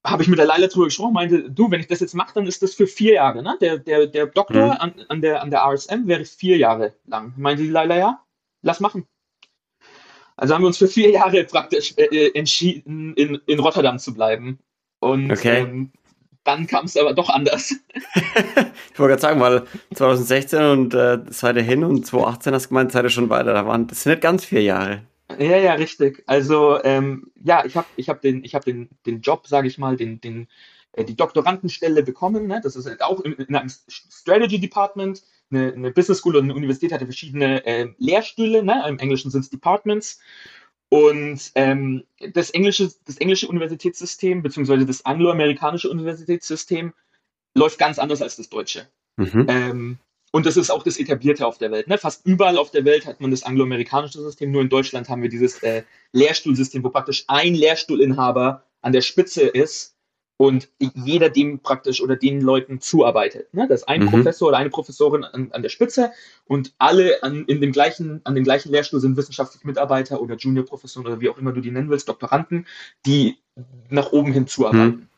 Habe 0.04 0.22
ich 0.22 0.28
mit 0.28 0.38
der 0.38 0.46
Leila 0.46 0.68
drüber 0.68 0.84
gesprochen, 0.84 1.14
meinte, 1.14 1.50
du, 1.50 1.68
wenn 1.70 1.80
ich 1.80 1.88
das 1.88 1.98
jetzt 1.98 2.14
mache, 2.14 2.34
dann 2.34 2.46
ist 2.46 2.62
das 2.62 2.74
für 2.74 2.86
vier 2.86 3.14
Jahre. 3.14 3.42
Ne? 3.42 3.56
Der, 3.60 3.78
der, 3.78 4.06
der 4.06 4.26
Doktor 4.26 4.66
mhm. 4.66 4.70
an, 4.72 4.94
an, 5.08 5.20
der, 5.22 5.42
an 5.42 5.50
der 5.50 5.62
RSM 5.66 6.06
wäre 6.06 6.24
vier 6.24 6.58
Jahre 6.58 6.94
lang. 7.06 7.32
Meinte 7.36 7.64
die 7.64 7.70
Leila, 7.70 7.96
ja, 7.96 8.25
lass 8.62 8.80
machen. 8.80 9.06
Also 10.36 10.54
haben 10.54 10.62
wir 10.62 10.68
uns 10.68 10.78
für 10.78 10.88
vier 10.88 11.10
Jahre 11.10 11.44
praktisch 11.44 11.94
äh, 11.96 12.04
äh 12.04 12.38
entschieden, 12.38 13.14
in, 13.14 13.40
in 13.46 13.58
Rotterdam 13.58 13.98
zu 13.98 14.12
bleiben. 14.12 14.58
Und 15.00 15.30
okay. 15.30 15.60
ähm, 15.60 15.92
dann 16.44 16.66
kam 16.66 16.84
es 16.84 16.96
aber 16.96 17.14
doch 17.14 17.28
anders. 17.28 17.74
ich 17.94 18.98
wollte 18.98 19.16
gerade 19.16 19.22
sagen, 19.22 19.40
weil 19.40 19.66
2016 19.94 20.62
und 20.62 20.94
äh, 20.94 21.18
seid 21.28 21.56
ihr 21.56 21.62
hin 21.62 21.82
und 21.84 22.06
2018 22.06 22.54
hast 22.54 22.64
du 22.66 22.68
gemeint, 22.68 22.92
seid 22.92 23.04
ihr 23.04 23.10
schon 23.10 23.30
weiter. 23.30 23.52
Da 23.52 23.66
waren 23.66 23.86
das 23.86 24.02
sind 24.02 24.12
nicht 24.12 24.22
ganz 24.22 24.44
vier 24.44 24.62
Jahre. 24.62 25.02
Ja, 25.38 25.56
ja, 25.56 25.74
richtig. 25.74 26.22
Also 26.26 26.82
ähm, 26.84 27.30
ja, 27.42 27.64
ich 27.64 27.76
habe 27.76 27.86
ich 27.96 28.08
hab 28.08 28.20
den, 28.20 28.44
ich 28.44 28.54
hab 28.54 28.64
den, 28.64 28.88
den 29.06 29.20
Job, 29.20 29.46
sage 29.46 29.66
ich 29.66 29.76
mal, 29.76 29.96
den, 29.96 30.20
den, 30.20 30.46
äh, 30.92 31.04
die 31.04 31.16
Doktorandenstelle 31.16 32.02
bekommen. 32.02 32.46
Ne? 32.46 32.60
Das 32.62 32.76
ist 32.76 32.86
halt 32.86 33.02
auch 33.02 33.20
in, 33.20 33.32
in 33.32 33.54
einem 33.54 33.70
Strategy 33.88 34.60
Department. 34.60 35.22
Eine, 35.50 35.72
eine, 35.72 35.90
Business 35.92 36.18
School 36.18 36.36
und 36.36 36.44
eine 36.44 36.54
Universität 36.54 36.92
hatte 36.92 37.06
verschiedene 37.06 37.64
äh, 37.66 37.88
Lehrstühle. 37.98 38.62
Ne? 38.62 38.84
Im 38.88 38.98
Englischen 38.98 39.30
sind 39.30 39.42
es 39.42 39.50
Departments. 39.50 40.20
Und 40.88 41.52
ähm, 41.54 42.04
das, 42.32 42.50
englische, 42.50 42.90
das 43.04 43.16
englische 43.16 43.48
Universitätssystem, 43.48 44.42
beziehungsweise 44.42 44.86
das 44.86 45.04
angloamerikanische 45.04 45.90
Universitätssystem, 45.90 46.92
läuft 47.54 47.78
ganz 47.78 47.98
anders 47.98 48.22
als 48.22 48.36
das 48.36 48.48
deutsche. 48.48 48.88
Mhm. 49.16 49.46
Ähm, 49.48 49.98
und 50.32 50.46
das 50.46 50.56
ist 50.56 50.70
auch 50.70 50.82
das 50.82 50.98
etablierte 50.98 51.46
auf 51.46 51.58
der 51.58 51.70
Welt. 51.70 51.88
Ne? 51.88 51.98
Fast 51.98 52.26
überall 52.26 52.58
auf 52.58 52.70
der 52.70 52.84
Welt 52.84 53.06
hat 53.06 53.20
man 53.20 53.30
das 53.30 53.42
angloamerikanische 53.42 54.20
System. 54.20 54.50
Nur 54.52 54.62
in 54.62 54.68
Deutschland 54.68 55.08
haben 55.08 55.22
wir 55.22 55.30
dieses 55.30 55.62
äh, 55.62 55.82
Lehrstuhlsystem, 56.12 56.84
wo 56.84 56.90
praktisch 56.90 57.24
ein 57.26 57.54
Lehrstuhlinhaber 57.54 58.64
an 58.82 58.92
der 58.92 59.00
Spitze 59.00 59.42
ist 59.42 59.95
und 60.36 60.68
jeder 60.78 61.30
dem 61.30 61.60
praktisch 61.60 62.02
oder 62.02 62.16
den 62.16 62.40
Leuten 62.40 62.80
zuarbeitet. 62.80 63.52
Ne? 63.54 63.66
Das 63.68 63.82
ist 63.82 63.88
ein 63.88 64.02
mhm. 64.02 64.10
Professor 64.10 64.48
oder 64.48 64.58
eine 64.58 64.70
Professorin 64.70 65.24
an, 65.24 65.50
an 65.52 65.62
der 65.62 65.68
Spitze 65.68 66.12
und 66.46 66.74
alle 66.78 67.22
an, 67.22 67.44
in 67.46 67.60
dem 67.60 67.72
gleichen, 67.72 68.20
an 68.24 68.34
dem 68.34 68.44
gleichen 68.44 68.70
Lehrstuhl 68.70 69.00
sind 69.00 69.16
wissenschaftliche 69.16 69.66
Mitarbeiter 69.66 70.20
oder 70.20 70.36
Juniorprofessoren 70.36 71.06
oder 71.06 71.20
wie 71.20 71.30
auch 71.30 71.38
immer 71.38 71.52
du 71.52 71.60
die 71.60 71.70
nennen 71.70 71.88
willst, 71.88 72.08
Doktoranden, 72.08 72.66
die 73.06 73.38
nach 73.88 74.12
oben 74.12 74.32
hin 74.32 74.46
zuarbeiten. 74.46 74.86
Mhm. 74.86 75.08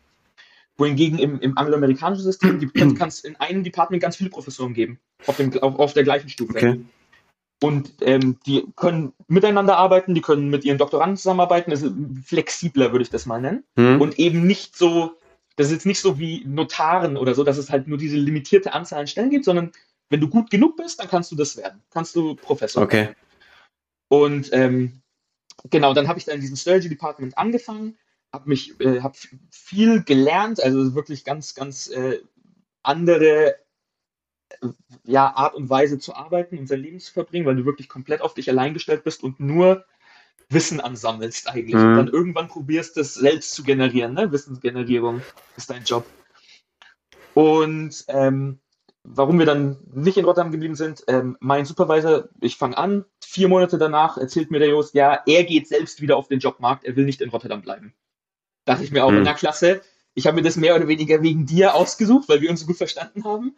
Wohingegen 0.77 1.19
im, 1.19 1.41
im 1.41 1.59
angloamerikanischen 1.59 2.25
System 2.25 2.61
die, 2.61 2.69
kann 2.95 3.09
es 3.09 3.21
in 3.21 3.35
einem 3.37 3.65
Department 3.65 4.01
ganz 4.01 4.17
viele 4.17 4.31
Professoren 4.31 4.75
geben, 4.75 5.01
auf, 5.27 5.37
dem, 5.37 5.53
auf, 5.61 5.79
auf 5.79 5.93
der 5.95 6.05
gleichen 6.05 6.29
Stufe. 6.29 6.53
Okay. 6.53 6.81
Und 7.61 7.93
ähm, 8.03 8.39
die 8.47 8.65
können 8.77 9.13
miteinander 9.27 9.77
arbeiten, 9.77 10.15
die 10.15 10.21
können 10.21 10.49
mit 10.49 10.65
ihren 10.65 10.79
Doktoranden 10.79 11.17
zusammenarbeiten, 11.17 11.73
also 11.73 11.91
flexibler 12.25 12.93
würde 12.93 13.03
ich 13.03 13.11
das 13.11 13.27
mal 13.27 13.41
nennen. 13.41 13.65
Mhm. 13.75 14.01
Und 14.01 14.19
eben 14.19 14.47
nicht 14.47 14.77
so, 14.77 15.17
das 15.57 15.67
ist 15.67 15.73
jetzt 15.73 15.87
nicht 15.87 16.01
so 16.01 16.21
wie 16.21 16.45
Notaren 16.45 17.17
oder 17.17 17.35
so, 17.35 17.43
dass 17.43 17.59
es 17.59 17.71
halt 17.71 17.89
nur 17.89 17.99
diese 17.99 18.17
limitierte 18.17 18.73
Anzahl 18.73 19.01
an 19.01 19.07
Stellen 19.09 19.31
gibt, 19.31 19.45
sondern 19.45 19.73
wenn 20.09 20.21
du 20.21 20.29
gut 20.29 20.51
genug 20.51 20.77
bist, 20.77 21.01
dann 21.01 21.09
kannst 21.09 21.33
du 21.33 21.37
das 21.37 21.57
werden. 21.57 21.83
Kannst 21.91 22.15
du 22.15 22.37
Professor 22.37 22.83
okay. 22.83 22.97
werden. 22.97 23.17
Und 24.09 24.51
ähm, 24.53 25.03
genau, 25.69 25.95
dann 25.95 26.07
habe 26.07 26.19
ich 26.19 26.25
da 26.25 26.33
in 26.33 26.41
diesem 26.41 26.57
Strategy 26.57 26.89
Department 26.89 27.37
angefangen, 27.37 27.99
habe 28.33 28.49
mich, 28.49 28.79
äh, 28.81 29.01
habe 29.01 29.17
viel 29.51 30.03
gelernt, 30.05 30.63
also 30.63 30.95
wirklich 30.95 31.25
ganz, 31.25 31.55
ganz 31.55 31.89
äh, 31.89 32.21
andere 32.83 33.57
ja, 35.05 35.35
Art 35.35 35.55
und 35.55 35.71
Weise 35.71 35.99
zu 35.99 36.15
arbeiten 36.15 36.59
und 36.59 36.67
sein 36.67 36.81
Leben 36.81 37.01
zu 37.01 37.13
verbringen, 37.13 37.47
weil 37.47 37.57
du 37.57 37.65
wirklich 37.65 37.89
komplett 37.89 38.21
auf 38.23 38.35
dich 38.35 38.49
allein 38.49 38.75
gestellt 38.75 39.05
bist 39.05 39.23
und 39.23 39.41
nur 39.41 39.85
Wissen 40.49 40.81
ansammelst 40.81 41.49
eigentlich. 41.49 41.75
Mhm. 41.75 41.87
Und 41.87 41.97
dann 41.97 42.09
irgendwann 42.09 42.49
probierst, 42.49 42.97
das 42.97 43.15
selbst 43.15 43.53
zu 43.53 43.63
generieren. 43.63 44.15
Ne? 44.15 44.33
Wissensgenerierung 44.33 45.23
ist 45.57 45.71
dein 45.71 45.85
Job. 45.85 46.07
Und 47.35 48.05
ähm, 48.09 48.59
warum 49.05 49.39
wir 49.39 49.47
dann 49.47 49.79
nicht 49.93 50.17
in 50.17 50.25
Rotterdam 50.25 50.51
geblieben 50.51 50.75
sind, 50.75 51.05
ähm, 51.07 51.37
mein 51.41 51.65
Supervisor, 51.65 52.29
ich 52.41 52.57
fange 52.57 52.77
an, 52.79 53.05
vier 53.23 53.49
Monate 53.49 53.79
danach 53.79 54.17
erzählt 54.17 54.51
mir 54.51 54.59
der 54.59 54.69
Jost, 54.69 54.95
ja, 54.95 55.23
er 55.27 55.45
geht 55.45 55.69
selbst 55.69 56.01
wieder 56.01 56.17
auf 56.17 56.29
den 56.29 56.41
Jobmarkt, 56.41 56.85
er 56.85 56.97
will 56.97 57.05
nicht 57.05 57.21
in 57.21 57.31
Rotterdam 57.31 57.63
bleiben. 57.63 57.95
Dachte 58.65 58.85
ich 58.85 58.91
mir 58.91 59.05
auch, 59.05 59.11
mhm. 59.11 59.19
in 59.19 59.25
der 59.25 59.35
Klasse, 59.35 59.83
ich 60.15 60.27
habe 60.27 60.37
mir 60.37 60.43
das 60.43 60.57
mehr 60.57 60.75
oder 60.75 60.89
weniger 60.89 61.23
wegen 61.23 61.47
dir 61.47 61.75
ausgesucht, 61.75 62.29
weil 62.29 62.41
wir 62.41 62.51
uns 62.51 62.61
so 62.61 62.67
gut 62.67 62.77
verstanden 62.77 63.25
haben 63.25 63.57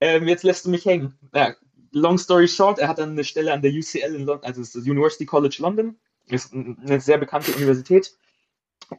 ähm, 0.00 0.28
jetzt 0.28 0.44
lässt 0.44 0.66
du 0.66 0.70
mich 0.70 0.84
hängen. 0.84 1.18
Ja, 1.34 1.54
long 1.92 2.18
story 2.18 2.48
short, 2.48 2.78
er 2.78 2.88
hat 2.88 2.98
dann 2.98 3.10
eine 3.10 3.24
Stelle 3.24 3.52
an 3.52 3.62
der 3.62 3.72
UCL 3.72 4.14
in 4.14 4.24
London, 4.24 4.44
also 4.44 4.60
das 4.60 4.74
University 4.74 5.26
College 5.26 5.56
London, 5.60 5.96
ist 6.28 6.52
eine 6.52 7.00
sehr 7.00 7.18
bekannte 7.18 7.52
Universität. 7.52 8.16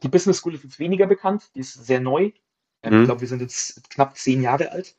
Die 0.02 0.08
Business 0.08 0.38
School 0.38 0.54
ist 0.54 0.64
jetzt 0.64 0.78
weniger 0.78 1.06
bekannt, 1.06 1.50
die 1.54 1.60
ist 1.60 1.74
sehr 1.74 2.00
neu. 2.00 2.32
Ähm, 2.82 2.94
mhm. 2.94 3.00
Ich 3.00 3.06
glaube, 3.06 3.20
wir 3.20 3.28
sind 3.28 3.40
jetzt 3.40 3.90
knapp 3.90 4.16
zehn 4.16 4.42
Jahre 4.42 4.72
alt. 4.72 4.96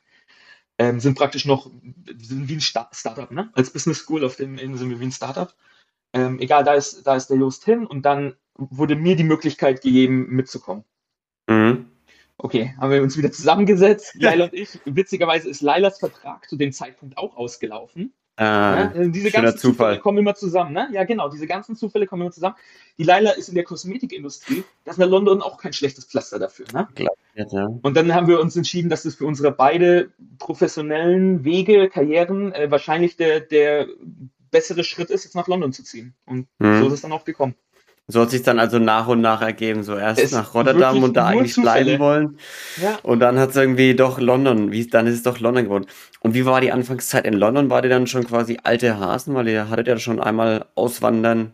Ähm, 0.80 1.00
sind 1.00 1.16
praktisch 1.16 1.46
noch, 1.46 1.70
sind 2.18 2.50
wie 2.50 2.56
ein 2.56 2.62
Start 2.62 2.96
Startup, 2.96 3.30
ne? 3.30 3.52
Als 3.54 3.72
Business 3.72 4.00
School 4.00 4.26
auf 4.26 4.36
dem 4.36 4.58
sind 4.58 4.90
wir 4.90 5.00
wie 5.00 5.06
ein 5.06 5.12
Startup. 5.12 5.54
Ähm, 6.14 6.40
egal, 6.40 6.64
da 6.64 6.74
ist, 6.74 7.06
da 7.06 7.16
ist 7.16 7.28
der 7.28 7.38
Jost 7.38 7.66
hin 7.66 7.86
und 7.86 8.04
dann 8.04 8.36
wurde 8.56 8.96
mir 8.96 9.16
die 9.16 9.24
Möglichkeit 9.24 9.82
gegeben, 9.82 10.28
mitzukommen. 10.30 10.84
Mhm. 11.48 11.93
Okay, 12.38 12.74
haben 12.80 12.92
wir 12.92 13.02
uns 13.04 13.18
wieder 13.18 13.32
zusammengesetzt, 13.32 14.16
Laila 14.16 14.46
und 14.46 14.54
ich. 14.54 14.80
Witzigerweise 14.86 15.50
ist 15.50 15.62
Lailas 15.62 16.00
Vertrag 16.00 16.50
zu 16.50 16.58
dem 16.58 16.72
Zeitpunkt 16.72 17.18
auch 17.18 17.38
ausgelaufen. 17.38 18.14
Ah, 18.36 18.44
ja, 18.44 18.92
also 18.96 19.12
diese 19.12 19.30
ganzen 19.30 19.60
Zufall. 19.60 19.74
Zufälle 19.74 20.00
kommen 20.00 20.18
immer 20.18 20.34
zusammen, 20.34 20.74
ne? 20.74 20.90
Ja, 20.92 21.04
genau, 21.04 21.30
diese 21.30 21.46
ganzen 21.46 21.76
Zufälle 21.76 22.08
kommen 22.08 22.24
immer 22.24 22.32
zusammen. 22.32 22.56
Die 22.98 23.04
Laila 23.04 23.32
ist 23.32 23.48
in 23.48 23.54
der 23.54 23.64
Kosmetikindustrie, 23.64 24.64
das 24.86 24.98
ist 24.98 25.04
in 25.04 25.10
London 25.12 25.44
auch 25.44 25.60
kein 25.60 25.72
schlechtes 25.72 26.06
Pflaster 26.06 26.40
dafür, 26.40 26.66
ne? 26.74 26.88
Klar, 26.96 27.14
ja. 27.36 27.68
Und 27.84 27.96
dann 27.96 28.14
haben 28.16 28.28
wir 28.28 28.40
uns 28.40 28.56
entschieden, 28.56 28.90
dass 28.90 29.04
das 29.04 29.16
für 29.16 29.28
unsere 29.28 29.52
beide 29.52 30.12
professionellen 30.40 31.44
Wege, 31.44 31.90
Karrieren 31.90 32.52
äh, 32.54 32.72
wahrscheinlich 32.72 33.18
der, 33.18 33.40
der 33.40 33.88
bessere 34.50 34.84
Schritt 34.84 35.12
ist, 35.12 35.26
jetzt 35.26 35.36
nach 35.36 35.48
London 35.48 35.72
zu 35.72 35.84
ziehen. 35.84 36.16
Und 36.26 36.48
mhm. 36.58 36.80
so 36.80 36.88
ist 36.88 36.94
es 36.94 37.02
dann 37.02 37.12
auch 37.12 37.26
gekommen. 37.26 37.54
So 38.08 38.22
hat 38.22 38.32
sich 38.32 38.44
dann 38.44 38.60
also 38.60 38.80
nach 38.80 39.08
und 39.08 39.22
nach 39.22 39.42
ergeben. 39.42 39.84
So 39.84 39.96
erst 39.96 40.20
es 40.20 40.32
nach 40.32 40.54
Rotterdam 40.54 41.02
und 41.04 41.16
da 41.16 41.28
eigentlich 41.28 41.54
Zufälle. 41.54 41.84
bleiben 41.84 42.00
wollen. 42.00 42.38
Ja. 42.82 43.00
Und 43.02 43.20
dann 43.22 43.40
hat 43.40 43.52
es 43.52 43.56
irgendwie 43.56 43.96
doch 43.96 44.20
London, 44.20 44.72
wie, 44.72 44.86
dann 44.88 45.08
ist 45.08 45.16
es 45.16 45.24
doch 45.24 45.40
London 45.40 45.64
geworden. 45.66 45.86
Und 46.20 46.34
wie 46.34 46.46
war 46.46 46.60
die 46.60 46.72
Anfangszeit 46.72 47.26
in 47.26 47.34
London? 47.34 47.70
War 47.70 47.82
die 47.82 47.90
dann 47.90 48.08
schon 48.08 48.28
quasi 48.28 48.60
alte 48.64 49.00
Hasen? 49.00 49.36
Weil 49.36 49.48
ihr 49.48 49.70
hattet 49.70 49.88
ja 49.88 49.98
schon 49.98 50.20
einmal 50.20 50.66
Auswandern 50.76 51.54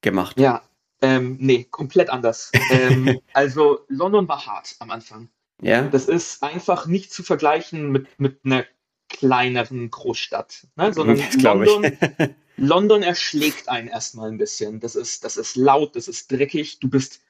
gemacht. 0.00 0.40
Ja, 0.40 0.62
ähm, 1.02 1.36
nee, 1.40 1.66
komplett 1.70 2.10
anders. 2.10 2.52
ähm, 2.70 3.20
also 3.32 3.80
London 3.88 4.28
war 4.28 4.46
hart 4.46 4.76
am 4.78 4.90
Anfang. 4.90 5.28
Ja. 5.62 5.82
Das 5.82 6.06
ist 6.06 6.42
einfach 6.42 6.86
nicht 6.86 7.12
zu 7.12 7.22
vergleichen 7.22 7.90
mit, 7.90 8.06
mit 8.18 8.40
einer 8.44 8.64
kleineren 9.08 9.90
Großstadt, 9.90 10.66
ne? 10.76 10.92
sondern 10.94 11.20
London, 11.38 11.98
London 12.56 13.02
erschlägt 13.02 13.68
einen 13.68 13.88
erstmal 13.88 14.30
ein 14.30 14.38
bisschen. 14.38 14.80
Das 14.80 14.94
ist, 14.94 15.24
das 15.24 15.36
ist 15.36 15.56
laut, 15.56 15.96
das 15.96 16.08
ist 16.08 16.30
dreckig. 16.30 16.78
Du 16.80 16.88
bist, 16.88 17.20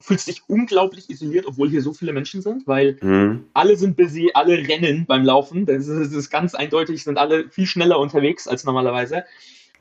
fühlst 0.00 0.28
dich 0.28 0.42
unglaublich 0.46 1.08
isoliert, 1.08 1.46
obwohl 1.46 1.70
hier 1.70 1.82
so 1.82 1.92
viele 1.92 2.12
Menschen 2.12 2.42
sind, 2.42 2.66
weil 2.66 2.98
mhm. 3.00 3.46
alle 3.54 3.76
sind 3.76 3.96
busy, 3.96 4.30
alle 4.34 4.56
rennen 4.68 5.06
beim 5.06 5.24
Laufen. 5.24 5.66
Das 5.66 5.86
ist, 5.86 6.12
das 6.12 6.12
ist 6.12 6.30
ganz 6.30 6.54
eindeutig, 6.54 7.02
sind 7.02 7.18
alle 7.18 7.48
viel 7.48 7.66
schneller 7.66 7.98
unterwegs 7.98 8.46
als 8.46 8.64
normalerweise. 8.64 9.24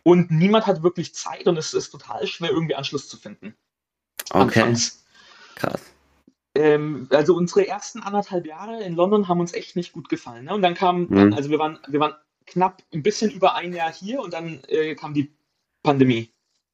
Und 0.04 0.32
niemand 0.32 0.68
hat 0.68 0.84
wirklich 0.84 1.14
Zeit 1.14 1.48
und 1.48 1.58
es 1.58 1.74
ist 1.74 1.90
total 1.90 2.28
schwer, 2.28 2.52
irgendwie 2.52 2.76
Anschluss 2.76 3.08
zu 3.08 3.18
finden. 3.18 3.56
Okay. 4.30 4.62
Anfangs. 4.62 5.04
Krass. 5.56 5.82
Ähm, 6.56 7.08
also 7.12 7.36
unsere 7.36 7.68
ersten 7.68 8.02
anderthalb 8.02 8.46
Jahre 8.46 8.84
in 8.84 8.96
London 8.96 9.28
haben 9.28 9.40
uns 9.40 9.54
echt 9.54 9.76
nicht 9.76 9.92
gut 9.92 10.08
gefallen. 10.08 10.46
Ne? 10.46 10.54
Und 10.54 10.62
dann 10.62 10.76
kam, 10.76 11.08
mhm. 11.10 11.34
also 11.34 11.50
wir 11.50 11.58
waren, 11.58 11.80
wir 11.88 12.00
waren 12.00 12.14
knapp 12.46 12.84
ein 12.94 13.04
bisschen 13.04 13.32
über 13.32 13.56
ein 13.56 13.74
Jahr 13.74 13.92
hier 13.92 14.22
und 14.22 14.34
dann 14.34 14.60
äh, 14.68 14.96
kam 14.96 15.14
die 15.14 15.32
Pandemie. 15.84 16.32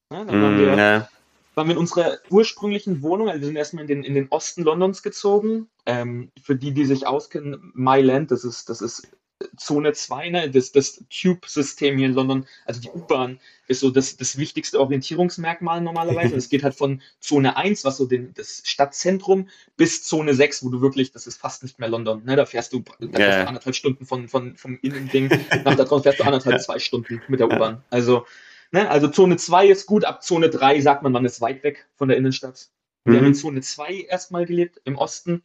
Ne? 0.09 0.25
Dann 0.25 0.41
waren, 0.41 0.55
mhm, 0.55 0.59
wir, 0.59 0.75
ja. 0.75 1.09
waren 1.55 1.67
wir 1.67 1.73
in 1.73 1.79
unserer 1.79 2.17
ursprünglichen 2.29 3.01
Wohnung, 3.01 3.29
also 3.29 3.41
wir 3.41 3.47
sind 3.47 3.55
erstmal 3.55 3.83
in 3.83 3.87
den, 3.87 4.03
in 4.03 4.13
den 4.13 4.27
Osten 4.29 4.63
Londons 4.63 5.03
gezogen. 5.03 5.69
Ähm, 5.85 6.31
für 6.41 6.55
die, 6.55 6.73
die 6.73 6.85
sich 6.85 7.07
auskennen, 7.07 7.71
Myland, 7.73 8.31
das 8.31 8.43
ist, 8.43 8.69
das 8.69 8.81
ist 8.81 9.07
Zone 9.57 9.93
2, 9.93 10.29
ne, 10.29 10.49
das, 10.49 10.71
das 10.71 11.03
Tube-System 11.09 11.97
hier 11.97 12.07
in 12.07 12.13
London, 12.13 12.45
also 12.65 12.81
die 12.81 12.89
U-Bahn, 12.89 13.39
ist 13.67 13.81
so 13.81 13.91
das, 13.91 14.17
das 14.17 14.37
wichtigste 14.37 14.79
Orientierungsmerkmal 14.79 15.81
normalerweise. 15.81 16.35
Es 16.39 16.49
geht 16.49 16.63
halt 16.63 16.75
von 16.75 17.01
Zone 17.19 17.55
1, 17.55 17.85
was 17.85 17.97
so 17.97 18.05
den, 18.05 18.33
das 18.33 18.61
Stadtzentrum, 18.65 19.49
bis 19.77 20.03
Zone 20.03 20.33
6, 20.33 20.63
wo 20.63 20.69
du 20.69 20.81
wirklich, 20.81 21.11
das 21.11 21.27
ist 21.27 21.37
fast 21.37 21.63
nicht 21.63 21.79
mehr 21.79 21.89
London, 21.89 22.23
ne, 22.25 22.35
da 22.35 22.45
fährst 22.45 22.73
du, 22.73 22.83
da 22.99 23.07
du 23.07 23.47
anderthalb 23.47 23.75
Stunden 23.75 24.05
von, 24.05 24.27
von, 24.27 24.55
vom 24.55 24.79
Innending, 24.81 25.29
nach 25.63 25.75
da 25.75 25.83
draußen 25.83 26.03
fährst 26.03 26.19
du 26.19 26.23
anderthalb, 26.23 26.61
zwei 26.61 26.79
Stunden 26.79 27.21
mit 27.27 27.39
der 27.39 27.47
U-Bahn. 27.47 27.83
Also, 27.89 28.25
ne, 28.71 28.89
also 28.89 29.07
Zone 29.07 29.37
2 29.37 29.67
ist 29.67 29.85
gut, 29.85 30.05
ab 30.05 30.23
Zone 30.23 30.49
3 30.49 30.81
sagt 30.81 31.03
man, 31.03 31.11
man 31.11 31.25
ist 31.25 31.41
weit 31.41 31.63
weg 31.63 31.87
von 31.95 32.07
der 32.07 32.17
Innenstadt. 32.17 32.69
Wir 33.03 33.13
mhm. 33.13 33.17
haben 33.17 33.25
in 33.27 33.35
Zone 33.35 33.61
2 33.61 34.01
erstmal 34.09 34.45
gelebt, 34.45 34.81
im 34.85 34.97
Osten, 34.97 35.43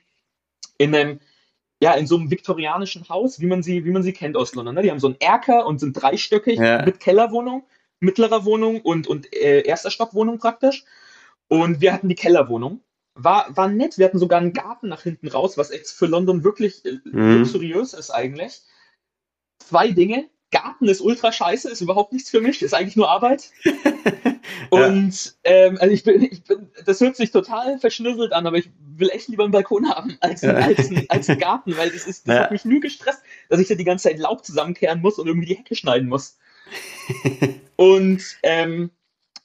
in 0.79 0.95
einem 0.95 1.21
ja, 1.83 1.93
in 1.95 2.07
so 2.07 2.17
einem 2.17 2.31
viktorianischen 2.31 3.09
Haus, 3.09 3.41
wie 3.41 3.47
man 3.47 3.63
sie, 3.63 3.85
wie 3.85 3.91
man 3.91 4.03
sie 4.03 4.13
kennt 4.13 4.37
aus 4.37 4.55
London. 4.55 4.75
Ne? 4.77 4.83
Die 4.83 4.91
haben 4.91 5.01
so 5.01 5.09
einen 5.09 5.21
Erker 5.21 5.67
und 5.67 5.81
sind 5.81 5.93
dreistöckig 5.95 6.59
Ja. 6.59 6.85
mit 6.85 7.01
Kellerwohnung, 7.01 7.65
mittlerer 8.01 8.45
Wohnung 8.45 8.81
und, 8.81 9.07
und 9.07 9.33
äh, 9.35 9.63
erster 9.63 9.91
Stockwohnung 9.91 10.39
praktisch. 10.39 10.85
Und 11.49 11.81
wir 11.81 11.93
hatten 11.93 12.09
die 12.09 12.15
Kellerwohnung. 12.15 12.81
War, 13.17 13.57
war 13.57 13.69
nett. 13.69 13.99
Wir 13.99 14.07
hatten 14.07 14.19
sogar 14.19 14.41
einen 14.41 14.53
Garten 14.53 14.89
nach 14.89 15.03
hinten 15.03 15.29
raus, 15.29 15.57
was 15.59 15.71
jetzt 15.73 15.93
für 15.93 16.07
London 16.07 16.43
wirklich 16.43 16.85
äh, 16.85 16.99
Mhm. 17.05 17.39
luxuriös 17.39 17.93
ist 17.93 18.11
eigentlich. 18.11 18.63
Zwei 19.59 19.91
Dinge. 19.93 20.29
Garten 20.51 20.87
ist 20.89 21.01
ultra 21.01 21.33
scheiße, 21.33 21.69
ist 21.71 21.81
überhaupt 21.81 22.13
nichts 22.13 22.31
für 22.31 22.41
mich, 22.41 22.63
ist 22.63 22.75
eigentlich 22.75 22.97
nur 22.97 23.11
Arbeit. 23.11 23.51
Und 24.75 25.37
ähm, 25.45 25.79
also 25.81 25.93
ich 25.93 26.05
bin, 26.05 26.23
ich 26.23 26.43
bin, 26.45 26.71
das 26.85 27.01
hört 27.01 27.17
sich 27.17 27.31
total 27.31 27.79
verschnüsselt 27.79 28.33
an, 28.33 28.47
aber 28.47 28.57
ich 28.59 28.71
will 28.97 29.11
echt 29.11 29.29
lieber 29.29 29.45
einen 29.45 29.53
Balkon 29.53 29.89
haben 29.89 30.17
als, 30.21 30.43
Ja. 30.43 30.55
als, 30.55 30.91
ein, 30.91 31.07
als 31.09 31.29
einen 31.29 31.41
Garten, 31.41 31.77
weil 31.77 31.91
das, 31.91 32.07
ist, 32.07 32.29
das 32.29 32.39
hat 32.41 32.51
mich 32.51 32.65
nur 32.65 32.81
gestresst, 32.81 33.23
dass 33.49 33.61
ich 33.61 33.69
da 33.69 33.75
die 33.75 33.85
ganze 33.85 34.09
Zeit 34.09 34.19
Laub 34.19 34.45
zusammenkehren 34.45 35.01
muss 35.01 35.19
und 35.19 35.27
irgendwie 35.27 35.47
die 35.49 35.57
Hecke 35.57 35.75
schneiden 35.75 36.09
muss. 36.09 36.39
und 37.77 38.23
ähm, 38.43 38.91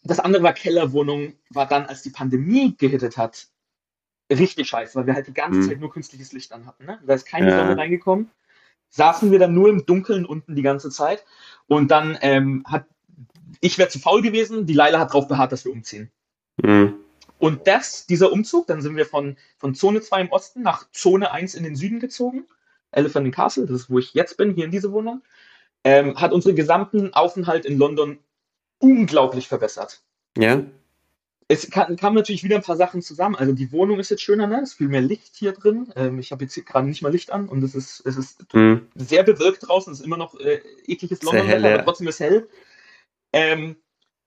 das 0.03 0.19
andere 0.19 0.43
war 0.43 0.53
Kellerwohnung, 0.53 1.33
war 1.49 1.67
dann, 1.67 1.85
als 1.85 2.01
die 2.01 2.09
Pandemie 2.11 2.75
gehittet 2.77 3.17
hat, 3.17 3.47
richtig 4.31 4.69
scheiße, 4.69 4.95
weil 4.97 5.07
wir 5.07 5.15
halt 5.15 5.27
die 5.27 5.33
ganze 5.33 5.59
Mhm. 5.59 5.67
Zeit 5.67 5.79
nur 5.79 5.91
künstliches 5.91 6.31
Licht 6.33 6.51
an 6.51 6.65
hatten. 6.65 6.85
Ne? 6.85 6.99
Da 7.05 7.13
ist 7.15 7.25
keine 7.25 7.49
Ja. 7.49 7.57
Sonne 7.57 7.77
reingekommen. 7.77 8.29
Saßen 8.89 9.31
wir 9.31 9.39
dann 9.39 9.53
nur 9.53 9.69
im 9.69 9.85
Dunkeln 9.85 10.25
unten 10.25 10.55
die 10.55 10.61
ganze 10.61 10.89
Zeit. 10.89 11.25
Und 11.67 11.91
dann 11.91 12.17
ähm, 12.21 12.63
hat, 12.67 12.85
ich 13.62 13.77
wäre 13.77 13.89
zu 13.89 13.99
faul 13.99 14.21
gewesen, 14.21 14.65
die 14.65 14.73
Leila 14.73 14.99
hat 14.99 15.09
darauf 15.09 15.27
beharrt, 15.27 15.51
dass 15.51 15.65
wir 15.65 15.71
umziehen. 15.71 16.12
Mhm. 16.62 16.95
Und 17.38 17.67
das, 17.67 18.05
dieser 18.05 18.31
Umzug, 18.31 18.67
dann 18.67 18.81
sind 18.81 18.97
wir 18.97 19.05
von, 19.05 19.38
von 19.57 19.73
Zone 19.73 20.01
2 20.01 20.21
im 20.21 20.31
Osten 20.31 20.62
nach 20.62 20.89
Zone 20.91 21.31
1 21.31 21.55
in 21.55 21.63
den 21.63 21.75
Süden 21.75 21.99
gezogen. 21.99 22.45
Elephant 22.91 23.25
and 23.27 23.35
Castle, 23.35 23.65
das 23.65 23.81
ist, 23.81 23.89
wo 23.89 23.99
ich 23.99 24.13
jetzt 24.13 24.35
bin, 24.38 24.53
hier 24.53 24.65
in 24.65 24.71
dieser 24.71 24.91
Wohnung, 24.91 25.21
ähm, 25.83 26.19
hat 26.19 26.33
unseren 26.33 26.55
gesamten 26.55 27.13
Aufenthalt 27.13 27.65
in 27.65 27.77
London 27.77 28.19
unglaublich 28.79 29.47
verbessert. 29.47 30.01
Ja. 30.38 30.63
Es 31.47 31.69
kam, 31.71 31.95
kamen 31.95 32.15
natürlich 32.15 32.43
wieder 32.43 32.57
ein 32.57 32.62
paar 32.62 32.75
Sachen 32.77 33.01
zusammen. 33.01 33.35
Also 33.35 33.53
die 33.53 33.71
Wohnung 33.71 33.99
ist 33.99 34.09
jetzt 34.09 34.21
schöner, 34.21 34.45
ne? 34.45 34.62
Es 34.62 34.71
ist 34.71 34.77
viel 34.77 34.88
mehr 34.88 35.01
Licht 35.01 35.35
hier 35.35 35.53
drin. 35.53 35.91
Ähm, 35.95 36.19
ich 36.19 36.31
habe 36.31 36.43
jetzt 36.43 36.63
gerade 36.65 36.88
nicht 36.88 37.01
mal 37.01 37.12
Licht 37.12 37.31
an 37.31 37.47
und 37.49 37.63
es 37.63 37.73
ist, 37.73 38.01
es 38.05 38.17
ist 38.17 38.53
Mhm. 38.53 38.88
sehr 38.95 39.23
bewölkt 39.23 39.67
draußen. 39.67 39.91
Es 39.93 39.99
ist 39.99 40.05
immer 40.05 40.17
noch 40.17 40.39
äh, 40.39 40.62
ekliges 40.85 41.23
London, 41.23 41.45
hell, 41.47 41.65
aber 41.65 41.83
trotzdem 41.85 42.07
ist 42.07 42.19
hell. 42.19 42.47
Ähm, 43.33 43.75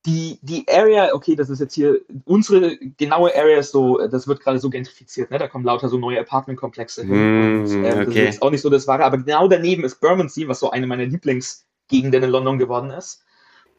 die, 0.05 0.39
die 0.43 0.67
Area, 0.69 1.15
okay, 1.15 1.37
das 1.37 1.49
ist 1.49 1.61
jetzt 1.61 1.75
hier, 1.75 2.01
unsere 2.25 2.77
genaue 2.77 3.35
Area 3.37 3.59
ist 3.59 3.71
so, 3.71 3.99
das 4.09 4.27
wird 4.27 4.41
gerade 4.41 4.59
so 4.59 4.69
gentrifiziert, 4.69 5.31
ne? 5.31 5.39
Da 5.39 5.47
kommen 5.47 5.65
lauter 5.65 5.89
so 5.89 5.97
neue 5.97 6.21
Apartmentkomplexe 6.21 7.05
hin. 7.05 7.11
Mm, 7.11 7.61
und, 7.61 7.71
ähm, 7.71 7.83
Das 7.83 7.95
ist 7.95 8.09
okay. 8.09 8.25
jetzt 8.25 8.43
auch 8.43 8.51
nicht 8.51 8.63
so 8.63 8.71
das 8.71 8.89
Wahre, 8.89 9.05
aber 9.05 9.19
genau 9.19 9.47
daneben 9.47 9.85
ist 9.85 10.01
Bermondsey, 10.01 10.49
was 10.49 10.59
so 10.59 10.71
eine 10.71 10.89
meiner 10.89 11.05
Lieblingsgegenden 11.05 12.25
in 12.25 12.31
London 12.31 12.59
geworden 12.59 12.91
ist. 12.91 13.25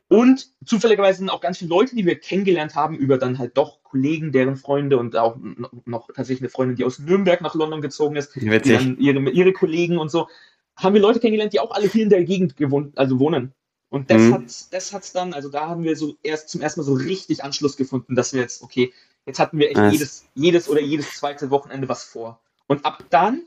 Und 0.08 0.48
zufälligerweise 0.66 1.20
sind 1.20 1.30
auch 1.30 1.42
ganz 1.42 1.58
viele 1.58 1.70
Leute, 1.70 1.96
die 1.96 2.06
wir 2.06 2.20
kennengelernt 2.20 2.76
haben, 2.76 2.96
über 2.96 3.18
dann 3.18 3.40
halt 3.40 3.58
doch 3.58 3.84
Kollegen, 3.84 4.32
deren 4.32 4.56
Freunde 4.56 4.98
und 4.98 5.16
auch 5.16 5.38
noch, 5.86 6.08
tatsächlich 6.08 6.42
eine 6.42 6.50
Freundin, 6.50 6.76
die 6.76 6.86
aus 6.86 7.00
Nürnberg 7.00 7.42
nach 7.42 7.56
London 7.56 7.82
gezogen 7.82 8.16
ist, 8.16 8.36
die 8.36 8.46
dann 8.74 8.98
ihre, 8.98 9.20
ihre 9.32 9.54
Kollegen 9.54 9.98
und 9.98 10.10
so, 10.10 10.28
haben 10.76 10.94
wir 10.94 11.02
Leute 11.02 11.20
kennengelernt, 11.20 11.54
die 11.54 11.60
auch 11.60 11.72
alle 11.72 11.88
hier 11.88 12.04
in 12.04 12.10
der 12.10 12.24
Gegend 12.24 12.56
gewohnt, 12.56 12.98
also 12.98 13.20
wohnen. 13.20 13.54
Und 13.94 14.10
das 14.10 14.24
Mhm. 14.24 14.34
hat 14.34 14.74
das 14.74 14.92
hat's 14.92 15.12
dann, 15.12 15.34
also 15.36 15.50
da 15.50 15.68
haben 15.68 15.84
wir 15.84 15.96
so 15.96 16.16
erst 16.24 16.50
zum 16.50 16.62
ersten 16.62 16.80
Mal 16.80 16.84
so 16.84 16.96
richtig 16.96 17.44
Anschluss 17.44 17.78
gefunden, 17.78 18.16
dass 18.16 18.34
wir 18.34 18.42
jetzt, 18.42 18.64
okay, 18.64 18.92
jetzt 19.28 19.38
hatten 19.38 19.60
wir 19.60 19.68
echt 19.70 19.78
Nice. 19.78 19.94
jedes, 19.94 20.26
jedes 20.34 20.68
oder 20.68 20.82
jedes 20.82 21.14
zweite 21.14 21.52
Wochenende 21.52 21.88
was 21.88 22.04
vor. 22.04 22.40
Und 22.66 22.86
ab 22.86 23.04
dann 23.12 23.44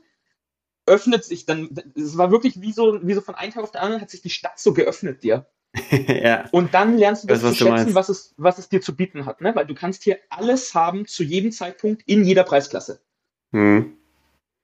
öffnet 0.85 1.25
sich 1.25 1.45
dann, 1.45 1.77
es 1.95 2.17
war 2.17 2.31
wirklich 2.31 2.61
wie 2.61 2.71
so, 2.71 3.05
wie 3.05 3.13
so 3.13 3.19
von 3.19 3.35
einem 3.35 3.51
Tag 3.51 3.61
auf 3.63 3.71
den 3.71 3.81
anderen 3.81 4.01
hat 4.01 4.09
sich 4.09 4.21
die 4.21 4.29
Stadt 4.29 4.57
so 4.57 4.71
geöffnet 4.73 5.21
dir. 5.21 5.47
ja. 5.91 6.45
Und 6.51 6.73
dann 6.73 6.97
lernst 6.97 7.25
du 7.25 7.27
das 7.27 7.43
was 7.43 7.57
zu 7.57 7.65
schätzen, 7.65 7.69
meinst. 7.71 7.95
was 7.95 8.07
es, 8.07 8.33
was 8.37 8.57
es 8.57 8.69
dir 8.69 8.79
zu 8.79 8.95
bieten 8.95 9.25
hat, 9.25 9.41
ne? 9.41 9.53
Weil 9.53 9.67
du 9.67 9.75
kannst 9.75 10.03
hier 10.05 10.17
alles 10.29 10.73
haben 10.73 11.05
zu 11.07 11.25
jedem 11.25 11.51
Zeitpunkt 11.51 12.03
in 12.05 12.23
jeder 12.23 12.45
Preisklasse. 12.45 13.01
Mhm. 13.51 13.97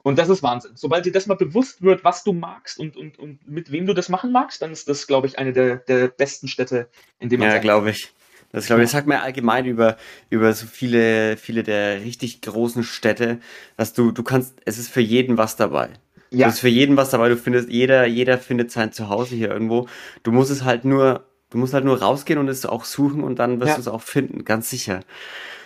Und 0.03 0.19
das 0.19 0.29
ist 0.29 0.43
Wahnsinn. 0.43 0.71
Sobald 0.75 1.05
dir 1.05 1.11
das 1.13 1.27
mal 1.27 1.35
bewusst 1.35 1.81
wird, 1.81 2.03
was 2.03 2.23
du 2.23 2.33
magst 2.33 2.77
und, 2.77 2.97
und, 2.97 3.17
und 3.19 3.47
mit 3.47 3.71
wem 3.71 3.85
du 3.85 3.93
das 3.93 4.09
machen 4.09 4.31
magst, 4.31 4.61
dann 4.61 4.71
ist 4.71 4.89
das, 4.89 5.07
glaube 5.07 5.27
ich, 5.27 5.39
eine 5.39 5.53
der, 5.53 5.77
der 5.77 6.09
besten 6.09 6.47
Städte, 6.49 6.89
in 7.19 7.29
denen 7.29 7.39
man 7.39 7.49
Ja, 7.49 7.57
glaube 7.59 7.89
ich. 7.91 8.11
Das 8.51 8.67
glaube 8.67 8.83
ich, 8.83 8.85
das 8.87 8.91
sagt 8.91 9.07
man 9.07 9.17
allgemein 9.17 9.65
über, 9.65 9.97
über 10.29 10.53
so 10.53 10.67
viele, 10.67 11.37
viele 11.37 11.63
der 11.63 12.01
richtig 12.01 12.41
großen 12.41 12.83
Städte, 12.83 13.39
dass 13.77 13.93
du, 13.93 14.11
du 14.11 14.21
kannst, 14.21 14.55
es 14.65 14.77
ist 14.77 14.89
für 14.91 15.01
jeden 15.01 15.37
was 15.37 15.55
dabei. 15.55 15.89
Ja, 16.29 16.47
Es 16.49 16.55
ist 16.55 16.59
für 16.59 16.67
jeden 16.67 16.95
was 16.97 17.09
dabei. 17.09 17.29
Du 17.29 17.37
findest, 17.37 17.69
jeder, 17.69 18.05
jeder 18.05 18.37
findet 18.37 18.71
sein 18.71 18.91
Zuhause 18.91 19.35
hier 19.35 19.49
irgendwo. 19.49 19.87
Du 20.23 20.31
musst 20.31 20.51
es 20.51 20.63
halt 20.63 20.85
nur, 20.85 21.25
du 21.49 21.57
musst 21.57 21.73
halt 21.73 21.85
nur 21.85 21.99
rausgehen 21.99 22.39
und 22.39 22.47
es 22.47 22.65
auch 22.65 22.85
suchen 22.85 23.23
und 23.23 23.39
dann 23.39 23.59
wirst 23.59 23.69
Ja. 23.69 23.75
du 23.75 23.81
es 23.81 23.87
auch 23.87 24.01
finden, 24.03 24.43
ganz 24.45 24.69
sicher. 24.69 24.99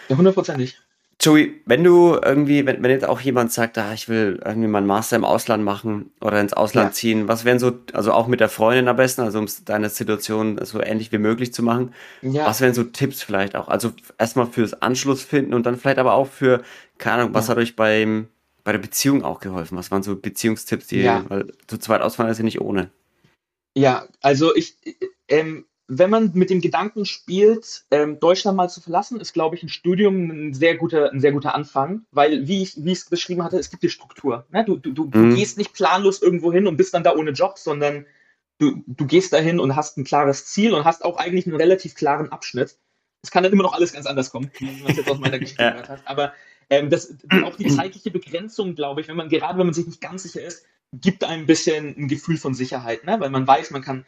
ja, 0.10 0.17
hundertprozentig. 0.17 0.78
Joey, 1.19 1.62
wenn 1.65 1.84
du 1.84 2.13
irgendwie, 2.23 2.65
wenn, 2.67 2.84
wenn 2.84 2.91
jetzt 2.91 3.06
auch 3.06 3.19
jemand 3.19 3.51
sagt, 3.51 3.77
ah, 3.80 3.91
ich 3.93 4.08
will 4.08 4.39
irgendwie 4.45 4.67
meinen 4.67 4.86
Master 4.86 5.15
im 5.15 5.25
Ausland 5.25 5.63
machen 5.63 6.12
oder 6.21 6.39
ins 6.39 6.53
Ausland 6.53 6.89
Ja. 6.89 6.93
ziehen, 6.93 7.27
was 7.27 7.43
wären 7.43 7.58
so, 7.58 7.80
also 7.93 8.12
auch 8.13 8.27
mit 8.27 8.39
der 8.39 8.49
Freundin 8.49 8.88
am 8.88 8.97
besten, 8.97 9.21
also 9.21 9.39
um 9.39 9.47
deine 9.65 9.89
Situation 9.89 10.63
so 10.63 10.80
ähnlich 10.80 11.12
wie 11.12 11.17
möglich 11.17 11.53
zu 11.53 11.63
machen, 11.63 11.93
Ja, 12.21 12.45
was 12.45 12.62
wären 12.62 12.75
so 12.75 12.84
Tipps 12.84 13.23
vielleicht 13.23 13.56
auch? 13.56 13.67
Also 13.67 13.93
erstmal 14.19 14.45
fürs 14.45 14.75
Anschluss 14.75 15.23
finden 15.23 15.56
und 15.56 15.65
dann 15.65 15.77
vielleicht 15.77 15.97
aber 15.97 16.13
auch 16.13 16.27
für, 16.27 16.62
keine 16.99 17.23
Ahnung, 17.23 17.34
was 17.34 17.47
Ja. 17.47 17.51
hat 17.51 17.58
euch 17.58 17.75
beim, 17.75 18.27
bei 18.63 18.71
der 18.73 18.80
Beziehung 18.80 19.23
auch 19.23 19.39
geholfen? 19.39 19.75
Was 19.75 19.89
waren 19.89 20.03
so 20.03 20.15
Beziehungstipps, 20.17 20.86
die, 20.88 21.03
weil 21.30 21.47
zu 21.65 21.80
zweit 21.80 22.01
ausfahren 22.01 22.30
ist 22.30 22.38
ja 22.38 22.43
nicht 22.43 22.62
ohne. 22.62 22.91
ja, 23.75 24.08
also 24.21 24.56
ich, 24.56 24.75
ähm, 25.30 25.65
wenn 25.88 26.10
man 26.10 26.32
mit 26.34 26.50
dem 26.50 26.62
Gedanken 26.62 27.06
spielt, 27.06 27.86
ähm, 27.91 28.19
Deutschland 28.19 28.58
mal 28.58 28.69
zu 28.69 28.82
verlassen, 28.82 29.19
ist, 29.21 29.34
glaube 29.34 29.56
ich, 29.56 29.63
ein 29.63 29.69
Studium 29.69 30.30
ein 30.30 30.54
sehr 30.54 30.76
guter, 30.76 31.12
ein 31.12 31.21
sehr 31.21 31.32
guter 31.32 31.56
Anfang, 31.56 32.06
weil, 32.12 32.47
wie 32.47 32.62
ich, 32.63 32.76
wie 32.84 32.91
ich 32.91 33.00
es 33.00 33.10
beschrieben 33.10 33.43
hatte, 33.43 33.58
es 33.58 33.69
gibt 33.69 33.84
die 33.84 33.89
Struktur. 33.89 34.45
Ne? 34.52 34.65
Du, 34.65 34.76
du, 34.78 34.91
du, 34.91 35.06
du 35.06 35.17
Mhm. 35.19 35.30
gehst 35.36 35.58
nicht 35.58 35.73
planlos 35.73 36.21
irgendwo 36.21 36.52
hin 36.52 36.67
und 36.67 36.78
bist 36.78 36.93
dann 36.93 37.04
da 37.04 37.15
ohne 37.15 37.32
Job, 37.32 37.58
sondern 37.58 38.06
du, 38.60 38.84
du 38.88 39.06
gehst 39.06 39.32
dahin 39.34 39.60
und 39.60 39.76
hast 39.76 39.97
ein 39.97 40.04
klares 40.04 40.45
Ziel 40.45 40.73
und 40.73 40.84
hast 40.86 41.06
auch 41.06 41.17
eigentlich 41.17 41.47
einen 41.47 41.56
relativ 41.56 41.95
klaren 41.95 42.32
Abschnitt. 42.32 42.78
Es 43.23 43.32
kann 43.32 43.43
dann 43.43 43.54
immer 43.54 43.63
noch 43.63 43.73
alles 43.73 43.93
ganz 43.93 44.06
anders 44.06 44.30
kommen, 44.30 44.52
wie 44.60 44.65
man 44.84 44.91
es 44.91 44.97
jetzt 44.97 45.08
aus 45.10 45.19
meiner 45.19 45.39
Geschichte 45.39 45.63
Ja. 45.63 45.71
gehört 45.71 45.89
hat. 45.89 46.02
Aber 46.06 46.34
ähm, 46.69 46.89
das, 46.89 47.15
auch 47.45 47.56
die 47.56 47.67
zeitliche 47.67 48.12
Begrenzung, 48.12 48.76
glaube 48.76 49.02
ich, 49.02 49.08
wenn 49.08 49.15
man, 49.15 49.30
gerade 49.30 49.58
wenn 49.58 49.67
man 49.67 49.73
sich 49.73 49.86
nicht 49.88 50.02
ganz 50.02 50.23
sicher 50.23 50.41
ist, 50.41 50.65
gibt 50.93 51.23
einem 51.23 51.43
ein 51.43 51.47
bisschen 51.47 51.95
ein 51.97 52.08
Gefühl 52.08 52.38
von 52.38 52.54
Sicherheit, 52.54 53.06
ne? 53.06 53.19
weil 53.19 53.30
man 53.30 53.45
weiß, 53.47 53.71
man 53.71 53.82
kann 53.82 54.06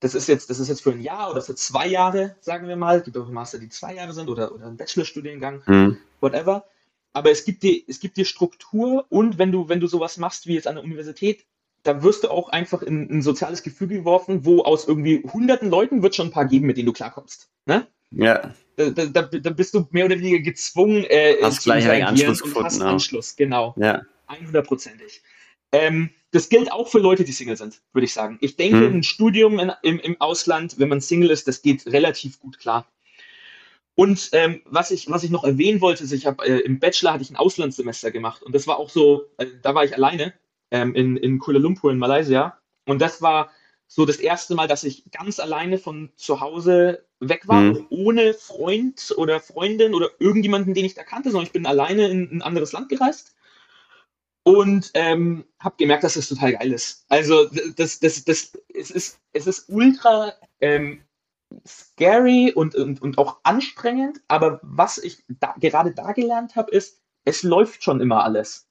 das 0.00 0.14
ist 0.14 0.28
jetzt, 0.28 0.50
das 0.50 0.58
ist 0.58 0.68
jetzt 0.68 0.82
für 0.82 0.92
ein 0.92 1.00
Jahr 1.02 1.30
oder 1.30 1.42
für 1.42 1.54
zwei 1.54 1.86
Jahre, 1.86 2.36
sagen 2.40 2.68
wir 2.68 2.76
mal. 2.76 2.98
Es 2.98 3.04
gibt 3.04 3.16
auch 3.16 3.28
Master, 3.28 3.58
die 3.58 3.68
zwei 3.68 3.94
Jahre 3.94 4.12
sind 4.12 4.28
oder, 4.28 4.52
oder 4.54 4.66
ein 4.66 4.76
Bachelorstudiengang, 4.76 5.62
Mhm. 5.66 5.98
whatever. 6.20 6.64
Aber 7.12 7.30
es 7.30 7.44
gibt 7.44 7.62
dir, 7.62 7.82
es 7.88 8.00
gibt 8.00 8.16
dir 8.16 8.24
Struktur 8.24 9.04
und 9.08 9.38
wenn 9.38 9.52
du, 9.52 9.68
wenn 9.68 9.80
du 9.80 9.86
sowas 9.86 10.16
machst 10.16 10.46
wie 10.46 10.54
jetzt 10.54 10.66
an 10.66 10.76
der 10.76 10.84
Universität, 10.84 11.44
da 11.82 12.02
wirst 12.02 12.24
du 12.24 12.28
auch 12.28 12.50
einfach 12.50 12.82
in 12.82 13.10
ein 13.10 13.22
soziales 13.22 13.62
Gefüge 13.62 13.96
geworfen, 13.96 14.44
wo 14.44 14.62
aus 14.62 14.86
irgendwie 14.86 15.22
hunderten 15.32 15.70
Leuten 15.70 16.02
wird 16.02 16.14
schon 16.14 16.28
ein 16.28 16.32
paar 16.32 16.46
geben, 16.46 16.66
mit 16.66 16.76
denen 16.76 16.86
du 16.86 16.92
klarkommst. 16.92 17.48
Ne? 17.66 17.86
Ja, 18.12 18.54
Da, 18.76 18.90
da, 18.90 19.22
da 19.22 19.50
bist 19.50 19.74
du 19.74 19.86
mehr 19.90 20.04
oder 20.06 20.18
weniger 20.18 20.40
gezwungen, 20.40 21.04
äh, 21.04 21.36
Hast 21.42 21.62
gleich 21.64 21.88
einen 21.88 22.04
Anschluss 22.04 22.42
und 22.42 22.48
gefunden, 22.48 22.66
hast 22.66 22.78
ja. 22.80 22.86
Anschluss, 22.86 23.36
genau. 23.36 23.74
ja. 23.78 24.02
100%ig. 24.28 25.22
Ähm, 25.72 26.10
das 26.32 26.48
gilt 26.48 26.70
auch 26.70 26.88
für 26.88 26.98
Leute, 27.00 27.24
die 27.24 27.32
Single 27.32 27.56
sind, 27.56 27.80
würde 27.92 28.04
ich 28.04 28.12
sagen. 28.12 28.38
Ich 28.40 28.56
denke, 28.56 28.86
Hm. 28.86 28.96
ein 28.96 29.02
Studium 29.02 29.58
in, 29.58 29.72
im, 29.82 29.98
im 30.00 30.20
Ausland, 30.20 30.78
wenn 30.78 30.88
man 30.88 31.00
Single 31.00 31.30
ist, 31.30 31.48
das 31.48 31.62
geht 31.62 31.86
relativ 31.86 32.38
gut 32.40 32.58
klar. 32.58 32.86
Und 33.96 34.30
ähm, 34.32 34.62
was, 34.64 34.90
ich, 34.92 35.10
was 35.10 35.24
ich 35.24 35.30
noch 35.30 35.44
erwähnen 35.44 35.80
wollte, 35.80 36.04
ist, 36.04 36.12
ich 36.12 36.26
habe 36.26 36.44
äh, 36.46 36.60
im 36.60 36.78
Bachelor 36.78 37.12
hatte 37.12 37.22
ich 37.22 37.30
ein 37.30 37.36
Auslandssemester 37.36 38.10
gemacht 38.10 38.42
und 38.42 38.54
das 38.54 38.66
war 38.66 38.78
auch 38.78 38.88
so, 38.88 39.24
äh, 39.36 39.46
da 39.62 39.74
war 39.74 39.84
ich 39.84 39.94
alleine 39.94 40.32
ähm, 40.70 40.94
in, 40.94 41.16
in 41.16 41.38
Kuala 41.38 41.58
Lumpur 41.58 41.90
in 41.90 41.98
Malaysia 41.98 42.58
und 42.86 43.00
das 43.02 43.20
war 43.20 43.50
so 43.88 44.06
das 44.06 44.16
erste 44.16 44.54
Mal, 44.54 44.68
dass 44.68 44.84
ich 44.84 45.10
ganz 45.10 45.40
alleine 45.40 45.76
von 45.76 46.10
zu 46.14 46.40
Hause 46.40 47.04
weg 47.18 47.48
war, 47.48 47.74
Hm. 47.74 47.86
ohne 47.90 48.32
Freund 48.34 49.12
oder 49.18 49.40
Freundin 49.40 49.92
oder 49.94 50.08
irgendjemanden, 50.20 50.72
den 50.74 50.84
ich 50.84 50.94
da 50.94 51.02
kannte, 51.02 51.30
sondern 51.30 51.46
ich 51.46 51.52
bin 51.52 51.66
alleine 51.66 52.08
in 52.08 52.30
ein 52.30 52.42
anderes 52.42 52.72
Land 52.72 52.88
gereist 52.88 53.34
und 54.58 54.90
ähm, 54.94 55.44
habe 55.58 55.76
gemerkt, 55.78 56.04
dass 56.04 56.14
das 56.14 56.28
total 56.28 56.52
geil 56.52 56.72
ist. 56.72 57.04
Also 57.08 57.48
das, 57.76 58.00
das, 58.00 58.24
das, 58.24 58.52
es 58.74 58.90
ist, 58.90 59.18
es 59.32 59.46
ist 59.46 59.68
ultra 59.68 60.32
ähm, 60.60 61.02
scary 61.66 62.52
und, 62.54 62.74
und, 62.74 63.02
und 63.02 63.18
auch 63.18 63.40
anstrengend, 63.42 64.20
aber 64.28 64.60
was 64.62 64.98
ich 64.98 65.24
da, 65.28 65.54
gerade 65.58 65.92
da 65.92 66.12
gelernt 66.12 66.56
habe, 66.56 66.70
ist, 66.70 67.00
es 67.24 67.42
läuft 67.42 67.84
schon 67.84 68.00
immer 68.00 68.24
alles. 68.24 68.66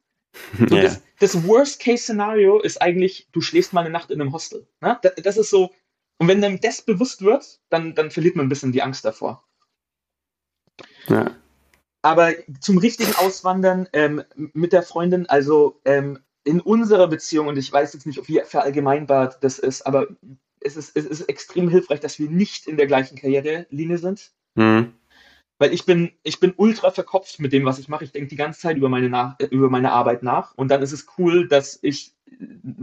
Ja. 0.60 0.82
das, 0.82 1.02
das 1.20 1.48
Worst-Case-Szenario 1.48 2.60
ist 2.60 2.82
eigentlich, 2.82 3.28
du 3.32 3.42
schläfst 3.42 3.74
mal 3.74 3.82
eine 3.82 3.90
Nacht 3.90 4.12
in 4.12 4.22
einem 4.22 4.32
Hostel. 4.32 4.68
Ne? 4.82 4.98
Das, 5.02 5.14
das 5.16 5.38
ist 5.38 5.50
so, 5.50 5.72
und 6.20 6.28
wenn 6.28 6.44
einem 6.44 6.60
das 6.62 6.82
bewusst 6.82 7.22
wird, 7.22 7.60
dann, 7.70 7.96
dann 7.96 8.12
verliert 8.12 8.36
man 8.36 8.46
ein 8.46 8.50
bisschen 8.50 8.72
die 8.72 8.82
Angst 8.82 9.06
davor. 9.06 9.44
ja. 11.08 11.36
Aber 12.02 12.32
zum 12.62 12.78
richtigen 12.78 13.14
Auswandern 13.16 13.88
ähm, 13.94 14.24
mit 14.36 14.72
der 14.72 14.84
Freundin, 14.84 15.28
also 15.28 15.82
ähm, 15.86 16.20
in 16.44 16.62
unserer 16.62 17.08
Beziehung, 17.08 17.48
und 17.48 17.58
ich 17.58 17.72
weiß 17.72 17.94
jetzt 17.94 18.06
nicht, 18.06 18.28
wie 18.28 18.42
verallgemeinbar 18.46 19.36
das 19.42 19.60
ist, 19.60 19.86
aber 19.86 20.08
es 20.62 20.78
ist, 20.78 20.96
es 20.96 21.06
ist 21.06 21.22
extrem 21.24 21.70
hilfreich, 21.70 22.00
dass 22.00 22.20
wir 22.20 22.30
nicht 22.30 22.68
in 22.68 22.78
der 22.78 22.88
gleichen 22.88 23.18
Karrierelinie 23.18 23.98
sind. 23.98 24.32
Mhm. 24.56 24.94
Weil 25.58 25.74
ich 25.74 25.86
bin, 25.86 26.12
ich 26.24 26.40
bin 26.40 26.54
ultra 26.56 26.92
verkopft 26.92 27.40
mit 27.40 27.52
dem, 27.52 27.66
was 27.66 27.80
ich 27.80 27.90
mache. 27.90 28.06
Ich 28.06 28.14
denke 28.14 28.30
die 28.30 28.38
ganze 28.38 28.62
Zeit 28.62 28.78
über 28.78 28.88
meine, 28.88 29.10
nach, 29.10 29.38
über 29.52 29.70
meine 29.70 29.92
Arbeit 29.92 30.24
nach. 30.24 30.54
Und 30.56 30.70
dann 30.70 30.82
ist 30.82 30.94
es 30.94 31.06
cool, 31.18 31.50
dass 31.50 31.80
ich 31.82 32.14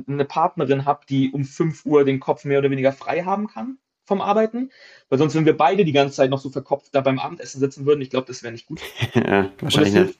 eine 0.07 0.26
Partnerin 0.26 0.85
habe, 0.85 1.07
die 1.09 1.31
um 1.33 1.44
5 1.44 1.87
Uhr 1.87 2.05
den 2.05 2.20
Kopf 2.20 2.44
mehr 2.44 2.59
oder 2.59 2.70
weniger 2.70 2.92
frei 2.92 3.22
haben 3.22 3.46
kann 3.46 3.79
vom 4.06 4.20
Arbeiten. 4.20 4.70
Weil 5.08 5.18
sonst, 5.18 5.34
wenn 5.34 5.44
wir 5.44 5.56
beide 5.56 5.84
die 5.84 5.92
ganze 5.92 6.14
Zeit 6.14 6.30
noch 6.30 6.40
so 6.40 6.50
verkopft 6.50 6.94
da 6.94 7.00
beim 7.00 7.18
Abendessen 7.18 7.60
sitzen 7.60 7.86
würden, 7.86 8.00
ich 8.00 8.10
glaube, 8.10 8.26
das 8.26 8.42
wäre 8.42 8.52
nicht 8.52 8.66
gut. 8.66 8.80
ja, 9.14 9.50
wahrscheinlich 9.60 9.94
das 9.94 10.02
hilft, 10.02 10.18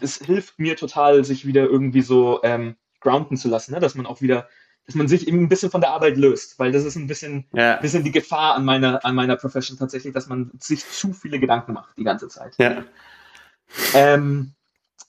das 0.00 0.16
hilft, 0.18 0.58
mir 0.58 0.76
total, 0.76 1.24
sich 1.24 1.46
wieder 1.46 1.64
irgendwie 1.64 2.02
so 2.02 2.40
ähm, 2.42 2.76
grounden 3.00 3.36
zu 3.36 3.48
lassen, 3.48 3.72
ne? 3.72 3.80
dass 3.80 3.94
man 3.94 4.06
auch 4.06 4.20
wieder 4.20 4.48
dass 4.86 4.94
man 4.94 5.08
sich 5.08 5.26
eben 5.26 5.42
ein 5.42 5.48
bisschen 5.48 5.70
von 5.70 5.80
der 5.80 5.90
Arbeit 5.90 6.16
löst, 6.16 6.58
weil 6.58 6.70
das 6.70 6.84
ist 6.84 6.94
ein 6.94 7.08
bisschen, 7.08 7.44
ja. 7.52 7.76
bisschen 7.76 8.04
die 8.04 8.12
Gefahr 8.12 8.54
an 8.54 8.64
meiner, 8.64 9.04
an 9.04 9.16
meiner 9.16 9.36
Profession 9.36 9.76
tatsächlich, 9.76 10.14
dass 10.14 10.28
man 10.28 10.52
sich 10.60 10.88
zu 10.88 11.12
viele 11.12 11.40
Gedanken 11.40 11.72
macht 11.72 11.98
die 11.98 12.04
ganze 12.04 12.28
Zeit. 12.28 12.54
Ja. 12.58 12.84
Ähm, 13.94 14.54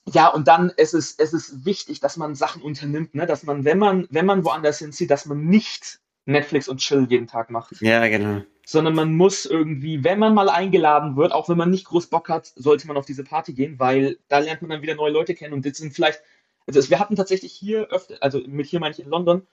ja, 0.06 0.26
und 0.28 0.48
dann 0.48 0.70
ist 0.70 0.94
es, 0.94 1.14
es 1.18 1.32
ist 1.32 1.64
wichtig, 1.64 2.00
dass 2.00 2.16
man 2.16 2.34
Sachen 2.34 2.60
unternimmt, 2.62 3.14
ne? 3.14 3.26
dass 3.26 3.44
man, 3.44 3.64
wenn 3.64 3.78
man, 3.78 4.08
wenn 4.10 4.26
man 4.26 4.44
woanders 4.44 4.78
hinzieht, 4.78 5.10
dass 5.10 5.26
man 5.26 5.44
nicht 5.44 6.00
Netflix 6.28 6.68
und 6.68 6.78
Chill 6.78 7.06
jeden 7.08 7.26
Tag 7.26 7.50
macht. 7.50 7.80
Ja, 7.80 8.06
genau. 8.06 8.42
Sondern 8.66 8.94
man 8.94 9.14
muss 9.14 9.46
irgendwie, 9.46 10.04
wenn 10.04 10.18
man 10.18 10.34
mal 10.34 10.50
eingeladen 10.50 11.16
wird, 11.16 11.32
auch 11.32 11.48
wenn 11.48 11.56
man 11.56 11.70
nicht 11.70 11.86
groß 11.86 12.08
Bock 12.08 12.28
hat, 12.28 12.52
sollte 12.54 12.86
man 12.86 12.98
auf 12.98 13.06
diese 13.06 13.24
Party 13.24 13.54
gehen, 13.54 13.78
weil 13.78 14.18
da 14.28 14.38
lernt 14.38 14.60
man 14.60 14.70
dann 14.70 14.82
wieder 14.82 14.94
neue 14.94 15.10
Leute 15.10 15.34
kennen 15.34 15.54
und 15.54 15.64
das 15.64 15.78
sind 15.78 15.94
vielleicht, 15.94 16.20
also 16.66 16.90
wir 16.90 16.98
hatten 16.98 17.16
tatsächlich 17.16 17.52
hier 17.52 17.88
öfter, 17.90 18.16
also 18.20 18.40
mit 18.46 18.66
hier 18.66 18.78
meine 18.78 18.92
ich 18.92 19.00
in 19.00 19.08
London, 19.08 19.46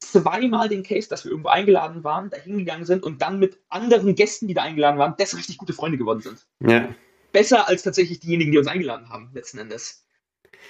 zweimal 0.00 0.68
den 0.68 0.82
Case, 0.82 1.08
dass 1.08 1.24
wir 1.24 1.30
irgendwo 1.30 1.48
eingeladen 1.48 2.04
waren, 2.04 2.28
da 2.28 2.36
hingegangen 2.36 2.84
sind 2.84 3.04
und 3.04 3.22
dann 3.22 3.38
mit 3.38 3.58
anderen 3.70 4.14
Gästen, 4.14 4.48
die 4.48 4.54
da 4.54 4.62
eingeladen 4.62 4.98
waren, 4.98 5.14
das 5.16 5.36
richtig 5.36 5.56
gute 5.56 5.72
Freunde 5.72 5.96
geworden 5.96 6.20
sind. 6.20 6.46
Ja. 6.60 6.90
Besser 7.32 7.68
als 7.68 7.82
tatsächlich 7.82 8.20
diejenigen, 8.20 8.52
die 8.52 8.58
uns 8.58 8.68
eingeladen 8.68 9.08
haben, 9.08 9.30
letzten 9.32 9.58
Endes. 9.58 10.04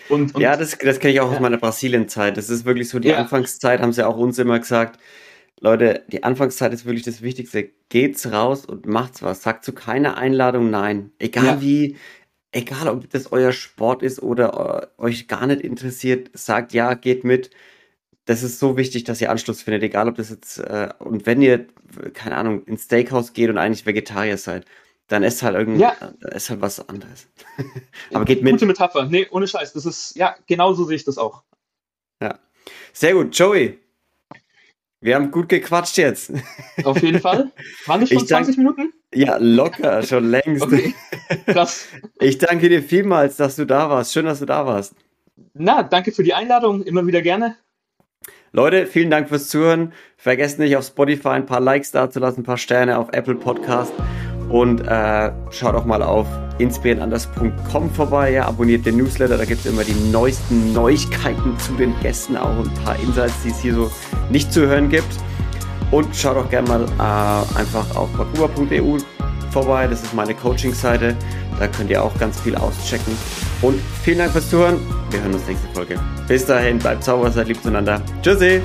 Und, 0.09 0.37
und 0.37 0.40
ja, 0.40 0.57
das, 0.57 0.79
das 0.79 1.01
kenne 1.01 1.14
ich 1.14 1.21
auch 1.21 1.31
ja. 1.31 1.37
aus 1.37 1.40
meiner 1.40 1.59
Brasilien-Zeit. 1.59 2.37
Das 2.37 2.49
ist 2.49 2.64
wirklich 2.64 2.88
so, 2.88 3.01
die 3.01 3.09
ja. 3.09 3.16
Anfangszeit 3.18 3.81
haben 3.81 3.92
sie 3.92 4.07
auch 4.07 4.16
uns 4.16 4.38
immer 4.38 4.59
gesagt, 4.59 4.99
Leute, 5.61 6.05
die 6.09 6.23
Anfangszeit 6.23 6.73
ist 6.73 6.85
wirklich 6.85 7.05
das 7.05 7.23
Wichtigste. 7.23 7.71
Geht's 7.88 8.31
raus 8.31 8.64
und 8.64 8.87
macht's 8.87 9.23
was. 9.23 9.42
Sagt 9.42 9.64
zu 9.64 9.73
keiner 9.73 10.16
Einladung 10.16 10.71
nein. 10.71 11.12
Egal 11.18 11.44
ja. 11.44 11.61
wie, 11.61 11.97
egal 12.53 12.88
ob 12.88 13.11
das 13.11 13.33
euer 13.33 13.53
Sport 13.53 14.03
ist 14.03 14.23
oder 14.23 14.92
euch 14.99 15.27
gar 15.29 15.47
nicht 15.47 15.62
interessiert, 15.62 16.31
sagt 16.35 16.73
ja, 16.73 16.94
geht 16.94 17.25
mit 17.25 17.51
das 18.29 18.42
ist 18.42 18.59
so 18.59 18.77
wichtig, 18.77 19.05
dass 19.05 19.23
ihr 19.23 19.31
Anschluss 19.31 19.62
findet, 19.62 19.83
egal 19.83 20.07
ob 20.07 20.16
das 20.16 20.29
jetzt, 20.29 20.59
äh, 20.59 20.90
und 20.99 21.25
wenn 21.25 21.40
ihr, 21.40 21.66
keine 22.12 22.37
Ahnung, 22.37 22.62
ins 22.64 22.83
Steakhouse 22.83 23.33
geht 23.33 23.49
und 23.49 23.57
eigentlich 23.57 23.87
Vegetarier 23.87 24.37
seid, 24.37 24.66
dann 25.07 25.23
ist 25.23 25.42
halt 25.42 25.57
irgendwie, 25.57 25.81
ja. 25.81 25.92
ist 26.35 26.51
halt 26.51 26.61
was 26.61 26.87
anderes. 26.90 27.27
Aber 28.12 28.27
geht 28.27 28.42
mit. 28.42 28.53
Gute 28.53 28.66
Metapher. 28.66 29.07
Nee, 29.07 29.27
ohne 29.31 29.49
Scheiß. 29.49 29.73
Das 29.73 29.87
ist, 29.87 30.14
ja, 30.14 30.37
genauso 30.47 30.85
sehe 30.85 30.97
ich 30.97 31.05
das 31.05 31.16
auch. 31.16 31.42
Ja. 32.23 32.38
Sehr 32.92 33.14
gut. 33.14 33.35
Joey. 33.35 33.79
Wir 35.00 35.14
haben 35.14 35.30
gut 35.30 35.48
gequatscht 35.48 35.96
jetzt. 35.96 36.32
Auf 36.84 37.00
jeden 37.02 37.20
Fall. 37.20 37.52
Waren 37.87 38.00
das 38.00 38.08
schon 38.08 38.18
ich 38.18 38.26
20 38.26 38.56
Minuten? 38.56 38.92
Ja, 39.14 39.37
locker, 39.38 40.02
schon 40.02 40.30
längst. 40.30 40.62
Okay. 40.62 40.94
Krass. 41.46 41.87
Ich 42.20 42.38
danke 42.38 42.68
dir 42.68 42.82
vielmals, 42.82 43.37
dass 43.37 43.56
du 43.56 43.64
da 43.64 43.88
warst. 43.88 44.12
Schön, 44.12 44.26
dass 44.26 44.40
du 44.40 44.46
da 44.46 44.66
warst. 44.66 44.94
Na, 45.54 45.82
danke 45.82 46.12
für 46.12 46.24
die 46.24 46.34
Einladung. 46.34 46.82
Immer 46.82 47.06
wieder 47.06 47.22
gerne. 47.22 47.56
Leute, 48.52 48.87
vielen 48.87 49.11
Dank 49.11 49.28
fürs 49.28 49.48
Zuhören. 49.48 49.92
Vergesst 50.16 50.58
nicht 50.58 50.76
auf 50.76 50.84
Spotify 50.84 51.28
ein 51.28 51.46
paar 51.46 51.61
Likes 51.61 51.92
dazulassen, 51.92 52.40
ein 52.40 52.46
paar 52.46 52.58
Sterne 52.58 52.98
auf 52.98 53.08
Apple 53.12 53.34
Podcast 53.37 53.92
und 54.48 54.80
äh, 54.80 55.32
schaut 55.50 55.74
auch 55.74 55.84
mal 55.84 56.02
auf 56.02 56.26
inspirierendanders.com 56.59 57.90
vorbei. 57.90 58.33
Ja, 58.33 58.47
abonniert 58.47 58.87
den 58.87 58.97
Newsletter, 58.97 59.38
da 59.38 59.44
gibt 59.44 59.64
es 59.64 59.66
immer 59.66 59.85
die 59.85 59.94
neuesten 60.11 60.73
Neuigkeiten 60.73 61.59
zu 61.59 61.73
den 61.73 61.99
Gästen, 62.01 62.37
auch 62.37 62.49
ein 62.49 62.73
paar 62.85 62.99
Insights, 63.01 63.35
die 63.44 63.51
es 63.51 63.61
hier 63.61 63.75
so 63.75 63.90
nicht 64.31 64.53
zu 64.53 64.66
hören 64.66 64.88
gibt. 64.88 65.09
Und 65.90 66.14
schaut 66.14 66.37
auch 66.37 66.51
gerne 66.51 66.68
mal 66.68 66.85
äh, 66.85 67.59
einfach 67.59 67.97
auf 67.97 68.11
bakuba.eu 68.11 68.99
vorbei, 69.51 69.87
das 69.87 70.03
ist 70.03 70.14
meine 70.14 70.35
Coaching-Seite. 70.35 71.16
Da 71.59 71.66
könnt 71.66 71.90
ihr 71.90 72.03
auch 72.03 72.16
ganz 72.18 72.40
viel 72.40 72.55
auschecken. 72.55 73.16
Und 73.62 73.81
vielen 74.03 74.18
Dank 74.18 74.33
fürs 74.33 74.49
Zuhören. 74.49 74.79
Wir 75.11 75.21
hören 75.21 75.35
uns 75.35 75.47
nächste 75.47 75.66
Folge. 75.75 75.99
Bis 76.29 76.47
dahin, 76.47 76.79
bleibt 76.79 77.03
sauber, 77.03 77.31
seid 77.31 77.49
lieb 77.49 77.61
zueinander. 77.62 78.01
Tschüssi! 78.23 78.61